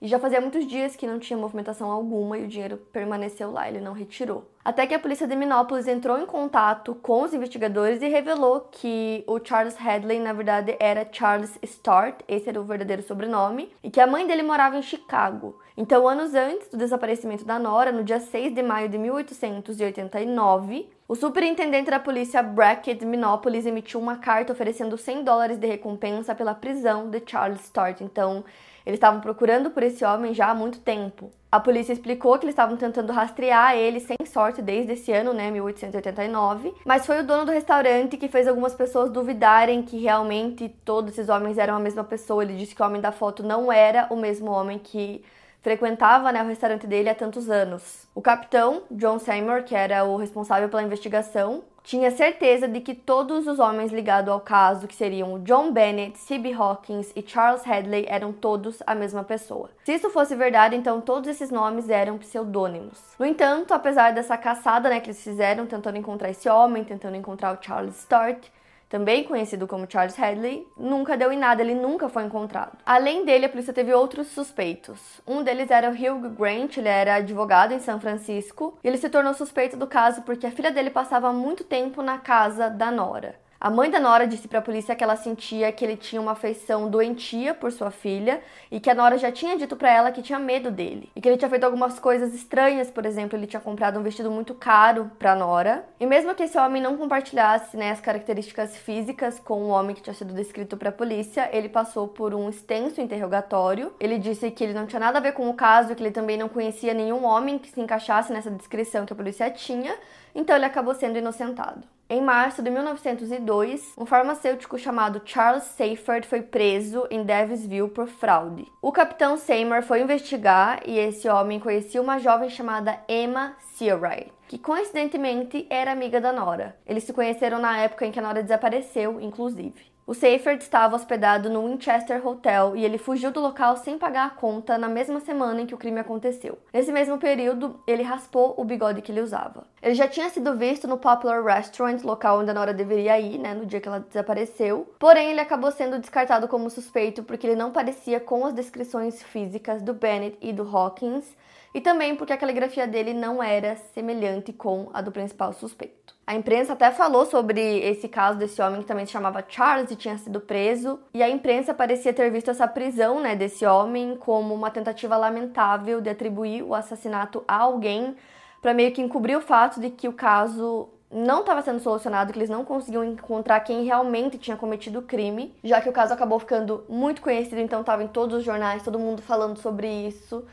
E 0.00 0.08
já 0.08 0.18
fazia 0.18 0.40
muitos 0.40 0.66
dias 0.66 0.96
que 0.96 1.06
não 1.06 1.18
tinha 1.18 1.38
movimentação 1.38 1.90
alguma 1.90 2.38
e 2.38 2.44
o 2.44 2.48
dinheiro 2.48 2.78
permaneceu 2.90 3.50
lá, 3.50 3.68
ele 3.68 3.80
não 3.80 3.92
retirou. 3.92 4.48
Até 4.64 4.86
que 4.86 4.94
a 4.94 4.98
polícia 4.98 5.26
de 5.26 5.36
Minópolis 5.36 5.86
entrou 5.86 6.18
em 6.18 6.26
contato 6.26 6.94
com 6.96 7.22
os 7.22 7.34
investigadores 7.34 8.00
e 8.00 8.08
revelou 8.08 8.68
que 8.70 9.24
o 9.26 9.38
Charles 9.42 9.76
Hadley, 9.78 10.18
na 10.18 10.32
verdade, 10.32 10.76
era 10.78 11.08
Charles 11.10 11.58
Start, 11.62 12.20
esse 12.28 12.48
era 12.48 12.60
o 12.60 12.64
verdadeiro 12.64 13.02
sobrenome, 13.02 13.72
e 13.82 13.90
que 13.90 14.00
a 14.00 14.06
mãe 14.06 14.26
dele 14.26 14.42
morava 14.42 14.76
em 14.76 14.82
Chicago. 14.82 15.58
Então, 15.76 16.06
anos 16.06 16.34
antes 16.34 16.68
do 16.68 16.76
desaparecimento 16.76 17.44
da 17.44 17.58
Nora, 17.58 17.90
no 17.90 18.04
dia 18.04 18.20
6 18.20 18.54
de 18.54 18.62
maio 18.62 18.88
de 18.88 18.98
1889, 18.98 20.90
o 21.08 21.14
superintendente 21.14 21.90
da 21.90 21.98
polícia 21.98 22.42
Brackett 22.42 23.04
Minneapolis 23.04 23.66
emitiu 23.66 23.98
uma 23.98 24.16
carta 24.16 24.52
oferecendo 24.52 24.96
100 24.96 25.24
dólares 25.24 25.58
de 25.58 25.66
recompensa 25.66 26.34
pela 26.34 26.54
prisão 26.54 27.08
de 27.10 27.22
Charles 27.26 27.62
Start. 27.62 28.02
Então, 28.02 28.44
eles 28.84 28.96
estavam 28.96 29.20
procurando 29.20 29.70
por 29.70 29.82
esse 29.82 30.04
homem 30.04 30.34
já 30.34 30.50
há 30.50 30.54
muito 30.54 30.80
tempo. 30.80 31.30
A 31.52 31.58
polícia 31.58 31.92
explicou 31.92 32.38
que 32.38 32.44
eles 32.44 32.52
estavam 32.52 32.76
tentando 32.76 33.12
rastrear 33.12 33.74
ele 33.74 33.98
sem 33.98 34.16
sorte 34.24 34.62
desde 34.62 34.92
esse 34.92 35.12
ano, 35.12 35.32
né, 35.32 35.50
1889, 35.50 36.72
mas 36.84 37.04
foi 37.04 37.20
o 37.20 37.26
dono 37.26 37.44
do 37.44 37.50
restaurante 37.50 38.16
que 38.16 38.28
fez 38.28 38.46
algumas 38.46 38.74
pessoas 38.74 39.10
duvidarem 39.10 39.82
que 39.82 39.98
realmente 39.98 40.68
todos 40.84 41.12
esses 41.12 41.28
homens 41.28 41.58
eram 41.58 41.74
a 41.74 41.80
mesma 41.80 42.04
pessoa. 42.04 42.44
Ele 42.44 42.54
disse 42.56 42.74
que 42.74 42.82
o 42.82 42.86
homem 42.86 43.00
da 43.00 43.10
foto 43.10 43.42
não 43.42 43.72
era 43.72 44.06
o 44.10 44.16
mesmo 44.16 44.50
homem 44.50 44.78
que 44.78 45.24
frequentava 45.62 46.32
né, 46.32 46.42
o 46.42 46.46
restaurante 46.46 46.86
dele 46.86 47.08
há 47.08 47.14
tantos 47.14 47.50
anos. 47.50 48.08
O 48.14 48.22
capitão, 48.22 48.82
John 48.90 49.18
Seymour, 49.18 49.64
que 49.64 49.74
era 49.74 50.04
o 50.04 50.16
responsável 50.16 50.68
pela 50.68 50.82
investigação, 50.82 51.62
tinha 51.82 52.10
certeza 52.10 52.68
de 52.68 52.80
que 52.80 52.94
todos 52.94 53.46
os 53.46 53.58
homens 53.58 53.92
ligados 53.92 54.30
ao 54.32 54.40
caso, 54.40 54.86
que 54.86 54.94
seriam 54.94 55.38
John 55.40 55.72
Bennett, 55.72 56.18
C.B. 56.18 56.52
Hawkins 56.52 57.12
e 57.16 57.24
Charles 57.26 57.66
Hadley, 57.66 58.06
eram 58.08 58.32
todos 58.32 58.82
a 58.86 58.94
mesma 58.94 59.24
pessoa. 59.24 59.70
Se 59.84 59.94
isso 59.94 60.10
fosse 60.10 60.34
verdade, 60.34 60.76
então 60.76 61.00
todos 61.00 61.28
esses 61.28 61.50
nomes 61.50 61.88
eram 61.88 62.18
pseudônimos. 62.18 62.98
No 63.18 63.26
entanto, 63.26 63.72
apesar 63.72 64.12
dessa 64.12 64.36
caçada 64.36 64.88
né, 64.88 65.00
que 65.00 65.08
eles 65.08 65.22
fizeram, 65.22 65.66
tentando 65.66 65.98
encontrar 65.98 66.30
esse 66.30 66.48
homem, 66.48 66.84
tentando 66.84 67.16
encontrar 67.16 67.56
o 67.56 67.62
Charles 67.62 67.96
Sturt, 67.96 68.46
também 68.90 69.22
conhecido 69.22 69.68
como 69.68 69.86
Charles 69.88 70.18
Hadley, 70.18 70.66
nunca 70.76 71.16
deu 71.16 71.30
em 71.30 71.38
nada, 71.38 71.62
ele 71.62 71.76
nunca 71.76 72.08
foi 72.08 72.24
encontrado. 72.24 72.76
Além 72.84 73.24
dele, 73.24 73.46
a 73.46 73.48
polícia 73.48 73.72
teve 73.72 73.94
outros 73.94 74.26
suspeitos. 74.26 75.20
Um 75.24 75.44
deles 75.44 75.70
era 75.70 75.88
o 75.88 75.92
Hugh 75.92 76.28
Grant, 76.30 76.76
ele 76.76 76.88
era 76.88 77.14
advogado 77.14 77.72
em 77.72 77.78
São 77.78 78.00
Francisco, 78.00 78.76
e 78.82 78.88
ele 78.88 78.98
se 78.98 79.08
tornou 79.08 79.32
suspeito 79.32 79.76
do 79.76 79.86
caso 79.86 80.22
porque 80.22 80.44
a 80.44 80.50
filha 80.50 80.72
dele 80.72 80.90
passava 80.90 81.32
muito 81.32 81.62
tempo 81.62 82.02
na 82.02 82.18
casa 82.18 82.68
da 82.68 82.90
Nora. 82.90 83.36
A 83.62 83.68
mãe 83.68 83.90
da 83.90 84.00
Nora 84.00 84.26
disse 84.26 84.48
para 84.48 84.60
a 84.60 84.62
polícia 84.62 84.96
que 84.96 85.04
ela 85.04 85.16
sentia 85.16 85.70
que 85.70 85.84
ele 85.84 85.94
tinha 85.94 86.18
uma 86.18 86.32
afeição 86.32 86.88
doentia 86.88 87.52
por 87.52 87.70
sua 87.70 87.90
filha 87.90 88.40
e 88.70 88.80
que 88.80 88.88
a 88.88 88.94
Nora 88.94 89.18
já 89.18 89.30
tinha 89.30 89.54
dito 89.54 89.76
para 89.76 89.92
ela 89.92 90.10
que 90.10 90.22
tinha 90.22 90.38
medo 90.38 90.70
dele 90.70 91.10
e 91.14 91.20
que 91.20 91.28
ele 91.28 91.36
tinha 91.36 91.50
feito 91.50 91.64
algumas 91.64 91.98
coisas 91.98 92.32
estranhas, 92.32 92.90
por 92.90 93.04
exemplo, 93.04 93.38
ele 93.38 93.46
tinha 93.46 93.60
comprado 93.60 94.00
um 94.00 94.02
vestido 94.02 94.30
muito 94.30 94.54
caro 94.54 95.10
para 95.18 95.34
Nora. 95.34 95.84
E 96.00 96.06
mesmo 96.06 96.34
que 96.34 96.44
esse 96.44 96.56
homem 96.56 96.80
não 96.80 96.96
compartilhasse 96.96 97.76
né, 97.76 97.90
as 97.90 98.00
características 98.00 98.78
físicas 98.78 99.38
com 99.38 99.64
o 99.64 99.68
homem 99.68 99.94
que 99.94 100.00
tinha 100.00 100.14
sido 100.14 100.32
descrito 100.32 100.78
para 100.78 100.88
a 100.88 100.92
polícia, 100.92 101.50
ele 101.52 101.68
passou 101.68 102.08
por 102.08 102.32
um 102.32 102.48
extenso 102.48 102.98
interrogatório. 102.98 103.92
Ele 104.00 104.16
disse 104.16 104.50
que 104.50 104.64
ele 104.64 104.72
não 104.72 104.86
tinha 104.86 105.00
nada 105.00 105.18
a 105.18 105.20
ver 105.20 105.32
com 105.32 105.50
o 105.50 105.52
caso, 105.52 105.94
que 105.94 106.02
ele 106.02 106.10
também 106.10 106.38
não 106.38 106.48
conhecia 106.48 106.94
nenhum 106.94 107.26
homem 107.26 107.58
que 107.58 107.70
se 107.70 107.78
encaixasse 107.78 108.32
nessa 108.32 108.50
descrição 108.50 109.04
que 109.04 109.12
a 109.12 109.16
polícia 109.16 109.50
tinha, 109.50 109.94
então 110.34 110.56
ele 110.56 110.64
acabou 110.64 110.94
sendo 110.94 111.18
inocentado. 111.18 111.86
Em 112.12 112.20
março 112.20 112.60
de 112.60 112.68
1902, 112.70 113.94
um 113.96 114.04
farmacêutico 114.04 114.76
chamado 114.76 115.22
Charles 115.24 115.62
Seyfert 115.62 116.26
foi 116.26 116.42
preso 116.42 117.06
em 117.08 117.22
Davisville 117.22 117.88
por 117.88 118.08
fraude. 118.08 118.66
O 118.82 118.90
capitão 118.90 119.36
Seymour 119.36 119.84
foi 119.84 120.00
investigar 120.02 120.80
e 120.84 120.98
esse 120.98 121.28
homem 121.28 121.60
conhecia 121.60 122.02
uma 122.02 122.18
jovem 122.18 122.50
chamada 122.50 122.98
Emma 123.08 123.54
Searay, 123.74 124.32
que 124.48 124.58
coincidentemente 124.58 125.68
era 125.70 125.92
amiga 125.92 126.20
da 126.20 126.32
Nora. 126.32 126.76
Eles 126.84 127.04
se 127.04 127.12
conheceram 127.12 127.60
na 127.60 127.78
época 127.78 128.04
em 128.04 128.10
que 128.10 128.18
a 128.18 128.22
Nora 128.22 128.42
desapareceu, 128.42 129.20
inclusive. 129.20 129.89
O 130.06 130.14
Seifert 130.14 130.60
estava 130.60 130.96
hospedado 130.96 131.48
no 131.48 131.64
Winchester 131.64 132.26
Hotel 132.26 132.74
e 132.74 132.84
ele 132.84 132.98
fugiu 132.98 133.30
do 133.30 133.40
local 133.40 133.76
sem 133.76 133.96
pagar 133.96 134.26
a 134.26 134.30
conta 134.30 134.76
na 134.76 134.88
mesma 134.88 135.20
semana 135.20 135.60
em 135.60 135.66
que 135.66 135.74
o 135.74 135.78
crime 135.78 136.00
aconteceu. 136.00 136.58
Nesse 136.72 136.90
mesmo 136.90 137.16
período, 137.18 137.80
ele 137.86 138.02
raspou 138.02 138.54
o 138.56 138.64
bigode 138.64 139.02
que 139.02 139.12
ele 139.12 139.20
usava. 139.20 139.64
Ele 139.80 139.94
já 139.94 140.08
tinha 140.08 140.28
sido 140.28 140.56
visto 140.56 140.88
no 140.88 140.98
Popular 140.98 141.42
Restaurant, 141.44 142.02
local 142.02 142.40
onde 142.40 142.50
a 142.50 142.54
Nora 142.54 142.74
deveria 142.74 143.20
ir, 143.20 143.38
né, 143.38 143.54
no 143.54 143.66
dia 143.66 143.80
que 143.80 143.86
ela 143.86 144.00
desapareceu. 144.00 144.92
Porém, 144.98 145.30
ele 145.30 145.40
acabou 145.40 145.70
sendo 145.70 145.98
descartado 145.98 146.48
como 146.48 146.70
suspeito 146.70 147.22
porque 147.22 147.46
ele 147.46 147.56
não 147.56 147.70
parecia 147.70 148.18
com 148.18 148.44
as 148.44 148.52
descrições 148.52 149.22
físicas 149.22 149.80
do 149.80 149.94
Bennett 149.94 150.36
e 150.40 150.52
do 150.52 150.68
Hawkins, 150.76 151.36
e 151.72 151.80
também 151.80 152.16
porque 152.16 152.32
a 152.32 152.36
caligrafia 152.36 152.86
dele 152.86 153.14
não 153.14 153.40
era 153.40 153.76
semelhante 153.94 154.52
com 154.52 154.90
a 154.92 155.00
do 155.00 155.12
principal 155.12 155.52
suspeito. 155.52 156.19
A 156.30 156.34
imprensa 156.36 156.74
até 156.74 156.92
falou 156.92 157.26
sobre 157.26 157.60
esse 157.80 158.06
caso 158.06 158.38
desse 158.38 158.62
homem 158.62 158.82
que 158.82 158.86
também 158.86 159.04
se 159.04 159.10
chamava 159.10 159.44
Charles 159.48 159.90
e 159.90 159.96
tinha 159.96 160.16
sido 160.16 160.40
preso, 160.40 161.00
e 161.12 161.24
a 161.24 161.28
imprensa 161.28 161.74
parecia 161.74 162.12
ter 162.12 162.30
visto 162.30 162.52
essa 162.52 162.68
prisão, 162.68 163.18
né, 163.18 163.34
desse 163.34 163.66
homem 163.66 164.14
como 164.14 164.54
uma 164.54 164.70
tentativa 164.70 165.16
lamentável 165.16 166.00
de 166.00 166.08
atribuir 166.08 166.62
o 166.62 166.72
assassinato 166.72 167.42
a 167.48 167.56
alguém 167.56 168.14
para 168.62 168.72
meio 168.72 168.92
que 168.92 169.02
encobrir 169.02 169.36
o 169.36 169.40
fato 169.40 169.80
de 169.80 169.90
que 169.90 170.06
o 170.06 170.12
caso 170.12 170.88
não 171.10 171.40
estava 171.40 171.62
sendo 171.62 171.80
solucionado, 171.80 172.32
que 172.32 172.38
eles 172.38 172.48
não 172.48 172.64
conseguiam 172.64 173.02
encontrar 173.02 173.58
quem 173.58 173.82
realmente 173.82 174.38
tinha 174.38 174.56
cometido 174.56 175.00
o 175.00 175.02
crime, 175.02 175.52
já 175.64 175.80
que 175.80 175.88
o 175.88 175.92
caso 175.92 176.14
acabou 176.14 176.38
ficando 176.38 176.84
muito 176.88 177.22
conhecido, 177.22 177.60
então 177.60 177.80
estava 177.80 178.04
em 178.04 178.08
todos 178.08 178.38
os 178.38 178.44
jornais, 178.44 178.84
todo 178.84 179.00
mundo 179.00 179.20
falando 179.20 179.58
sobre 179.58 179.88
isso. 180.06 180.44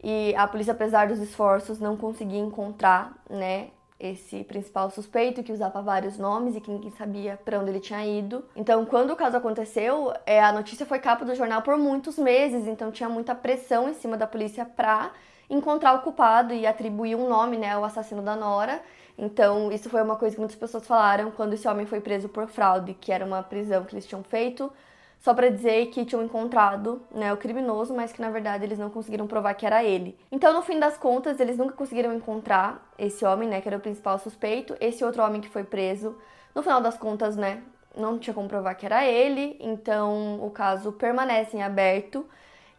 E 0.00 0.32
a 0.36 0.46
polícia, 0.46 0.72
apesar 0.72 1.08
dos 1.08 1.18
esforços, 1.18 1.80
não 1.80 1.96
conseguia 1.96 2.38
encontrar, 2.38 3.14
né, 3.28 3.70
esse 4.06 4.44
principal 4.44 4.90
suspeito 4.90 5.42
que 5.42 5.52
usava 5.52 5.82
vários 5.82 6.18
nomes 6.18 6.56
e 6.56 6.60
que 6.60 6.70
ninguém 6.70 6.90
sabia 6.92 7.38
para 7.44 7.58
onde 7.58 7.70
ele 7.70 7.80
tinha 7.80 8.04
ido. 8.04 8.44
Então, 8.54 8.84
quando 8.84 9.10
o 9.10 9.16
caso 9.16 9.36
aconteceu, 9.36 10.12
é, 10.26 10.42
a 10.42 10.52
notícia 10.52 10.86
foi 10.86 10.98
capa 10.98 11.24
do 11.24 11.34
jornal 11.34 11.62
por 11.62 11.76
muitos 11.76 12.18
meses, 12.18 12.66
então 12.66 12.90
tinha 12.90 13.08
muita 13.08 13.34
pressão 13.34 13.88
em 13.88 13.94
cima 13.94 14.16
da 14.16 14.26
polícia 14.26 14.64
para 14.64 15.12
encontrar 15.48 15.94
o 15.94 16.02
culpado 16.02 16.54
e 16.54 16.66
atribuir 16.66 17.14
um 17.16 17.28
nome, 17.28 17.56
né, 17.56 17.72
ao 17.72 17.84
assassino 17.84 18.22
da 18.22 18.34
Nora. 18.34 18.80
Então, 19.16 19.70
isso 19.70 19.88
foi 19.88 20.02
uma 20.02 20.16
coisa 20.16 20.34
que 20.34 20.40
muitas 20.40 20.58
pessoas 20.58 20.86
falaram 20.86 21.30
quando 21.30 21.52
esse 21.52 21.68
homem 21.68 21.86
foi 21.86 22.00
preso 22.00 22.28
por 22.28 22.46
fraude, 22.48 22.94
que 22.94 23.12
era 23.12 23.24
uma 23.24 23.42
prisão 23.42 23.84
que 23.84 23.94
eles 23.94 24.06
tinham 24.06 24.22
feito 24.22 24.72
só 25.20 25.32
para 25.32 25.48
dizer 25.48 25.86
que 25.86 26.04
tinham 26.04 26.22
encontrado 26.22 27.02
né, 27.10 27.32
o 27.32 27.36
criminoso, 27.36 27.94
mas 27.94 28.12
que 28.12 28.20
na 28.20 28.30
verdade 28.30 28.64
eles 28.64 28.78
não 28.78 28.90
conseguiram 28.90 29.26
provar 29.26 29.54
que 29.54 29.64
era 29.64 29.82
ele. 29.82 30.18
Então, 30.30 30.52
no 30.52 30.62
fim 30.62 30.78
das 30.78 30.96
contas, 30.96 31.40
eles 31.40 31.56
nunca 31.56 31.72
conseguiram 31.72 32.12
encontrar 32.14 32.86
esse 32.98 33.24
homem, 33.24 33.48
né, 33.48 33.60
que 33.60 33.68
era 33.68 33.78
o 33.78 33.80
principal 33.80 34.18
suspeito, 34.18 34.76
esse 34.80 35.04
outro 35.04 35.22
homem 35.22 35.40
que 35.40 35.48
foi 35.48 35.64
preso. 35.64 36.16
No 36.54 36.62
final 36.62 36.80
das 36.80 36.96
contas, 36.96 37.36
né, 37.36 37.62
não 37.96 38.18
tinha 38.18 38.34
como 38.34 38.48
provar 38.48 38.74
que 38.74 38.84
era 38.84 39.06
ele, 39.06 39.56
então 39.60 40.44
o 40.44 40.50
caso 40.50 40.92
permanece 40.92 41.56
em 41.56 41.62
aberto. 41.62 42.26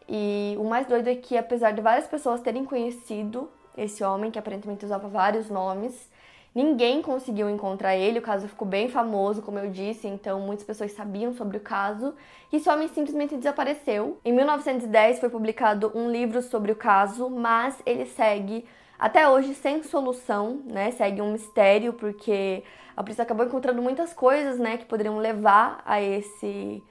E 0.08 0.54
o 0.58 0.64
mais 0.64 0.86
doido 0.86 1.08
é 1.08 1.16
que, 1.16 1.36
apesar 1.36 1.72
de 1.72 1.80
várias 1.80 2.06
pessoas 2.06 2.40
terem 2.40 2.64
conhecido 2.64 3.50
esse 3.76 4.04
homem, 4.04 4.30
que 4.30 4.38
aparentemente 4.38 4.84
usava 4.84 5.08
vários 5.08 5.50
nomes, 5.50 6.08
Ninguém 6.56 7.02
conseguiu 7.02 7.50
encontrar 7.50 7.96
ele, 7.96 8.18
o 8.18 8.22
caso 8.22 8.48
ficou 8.48 8.66
bem 8.66 8.88
famoso, 8.88 9.42
como 9.42 9.58
eu 9.58 9.70
disse, 9.70 10.08
então 10.08 10.40
muitas 10.40 10.64
pessoas 10.64 10.90
sabiam 10.92 11.34
sobre 11.34 11.58
o 11.58 11.60
caso. 11.60 12.14
E 12.50 12.56
esse 12.56 12.66
homem 12.70 12.88
simplesmente 12.88 13.36
desapareceu. 13.36 14.18
Em 14.24 14.32
1910 14.32 15.20
foi 15.20 15.28
publicado 15.28 15.92
um 15.94 16.10
livro 16.10 16.40
sobre 16.40 16.72
o 16.72 16.74
caso, 16.74 17.28
mas 17.28 17.76
ele 17.84 18.06
segue 18.06 18.64
até 18.98 19.28
hoje 19.28 19.52
sem 19.52 19.82
solução, 19.82 20.62
né? 20.64 20.92
Segue 20.92 21.20
um 21.20 21.32
mistério, 21.32 21.92
porque 21.92 22.64
a 22.96 23.02
polícia 23.02 23.20
acabou 23.20 23.44
encontrando 23.44 23.82
muitas 23.82 24.14
coisas, 24.14 24.58
né, 24.58 24.78
que 24.78 24.86
poderiam 24.86 25.18
levar 25.18 25.82
a 25.84 26.00
esse 26.00 26.82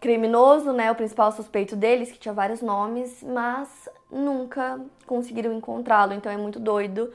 criminoso, 0.00 0.72
né, 0.72 0.90
o 0.90 0.96
principal 0.96 1.30
suspeito 1.30 1.76
deles, 1.76 2.10
que 2.10 2.18
tinha 2.18 2.34
vários 2.34 2.60
nomes, 2.60 3.22
mas 3.22 3.88
nunca 4.10 4.80
conseguiram 5.06 5.52
encontrá-lo, 5.52 6.12
então 6.12 6.32
é 6.32 6.36
muito 6.36 6.58
doido 6.58 7.12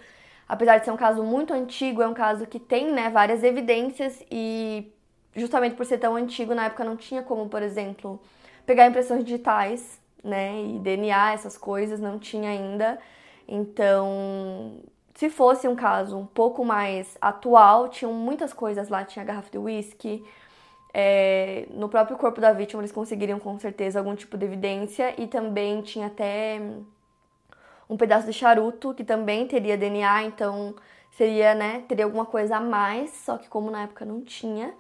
apesar 0.47 0.77
de 0.77 0.85
ser 0.85 0.91
um 0.91 0.97
caso 0.97 1.23
muito 1.23 1.53
antigo, 1.53 2.01
é 2.01 2.07
um 2.07 2.13
caso 2.13 2.45
que 2.45 2.59
tem 2.59 2.91
né, 2.91 3.09
várias 3.09 3.43
evidências 3.43 4.23
e 4.31 4.91
justamente 5.35 5.75
por 5.75 5.85
ser 5.85 5.97
tão 5.97 6.15
antigo, 6.15 6.55
na 6.55 6.65
época 6.65 6.83
não 6.83 6.95
tinha 6.95 7.21
como, 7.21 7.49
por 7.49 7.61
exemplo, 7.61 8.19
pegar 8.65 8.87
impressões 8.87 9.23
digitais, 9.23 9.99
né, 10.23 10.61
e 10.63 10.79
DNA, 10.79 11.33
essas 11.33 11.57
coisas, 11.57 11.99
não 11.99 12.17
tinha 12.17 12.49
ainda. 12.49 12.97
Então, 13.47 14.79
se 15.13 15.29
fosse 15.29 15.67
um 15.67 15.75
caso 15.75 16.17
um 16.17 16.25
pouco 16.25 16.63
mais 16.63 17.17
atual, 17.21 17.89
tinham 17.89 18.13
muitas 18.13 18.53
coisas 18.53 18.89
lá, 18.89 19.03
tinha 19.03 19.23
garrafa 19.25 19.49
de 19.51 19.57
whisky, 19.57 20.23
é, 20.93 21.67
no 21.71 21.89
próprio 21.89 22.17
corpo 22.17 22.39
da 22.39 22.53
vítima 22.53 22.81
eles 22.81 22.91
conseguiriam 22.91 23.37
com 23.37 23.59
certeza 23.59 23.99
algum 23.99 24.15
tipo 24.15 24.37
de 24.37 24.45
evidência 24.45 25.13
e 25.21 25.27
também 25.27 25.81
tinha 25.81 26.07
até 26.07 26.61
um 27.89 27.97
pedaço 27.97 28.25
de 28.25 28.33
charuto 28.33 28.93
que 28.93 29.03
também 29.03 29.47
teria 29.47 29.77
DNA, 29.77 30.23
então 30.23 30.75
seria, 31.11 31.55
né, 31.55 31.83
teria 31.87 32.05
alguma 32.05 32.25
coisa 32.25 32.57
a 32.57 32.61
mais, 32.61 33.11
só 33.11 33.37
que 33.37 33.47
como 33.47 33.71
na 33.71 33.83
época 33.83 34.03
não 34.05 34.21
tinha, 34.21 34.73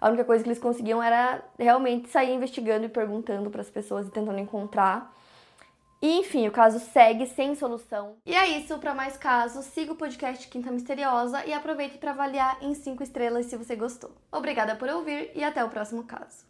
a 0.00 0.08
única 0.08 0.24
coisa 0.24 0.42
que 0.42 0.50
eles 0.50 0.58
conseguiam 0.58 1.02
era 1.02 1.42
realmente 1.58 2.08
sair 2.08 2.34
investigando 2.34 2.84
e 2.84 2.88
perguntando 2.88 3.50
para 3.50 3.60
as 3.60 3.70
pessoas 3.70 4.06
e 4.06 4.10
tentando 4.10 4.38
encontrar. 4.38 5.14
E 6.02 6.18
enfim, 6.18 6.46
o 6.46 6.52
caso 6.52 6.78
segue 6.78 7.24
sem 7.24 7.54
solução. 7.54 8.16
E 8.26 8.34
é 8.34 8.46
isso, 8.58 8.76
para 8.78 8.92
mais 8.92 9.16
casos, 9.16 9.64
siga 9.64 9.92
o 9.92 9.96
podcast 9.96 10.46
Quinta 10.48 10.70
Misteriosa 10.70 11.42
e 11.46 11.52
aproveite 11.54 11.96
para 11.96 12.10
avaliar 12.10 12.58
em 12.60 12.74
5 12.74 13.02
estrelas 13.02 13.46
se 13.46 13.56
você 13.56 13.74
gostou. 13.74 14.10
Obrigada 14.30 14.76
por 14.76 14.90
ouvir 14.90 15.30
e 15.34 15.42
até 15.42 15.64
o 15.64 15.70
próximo 15.70 16.04
caso. 16.04 16.42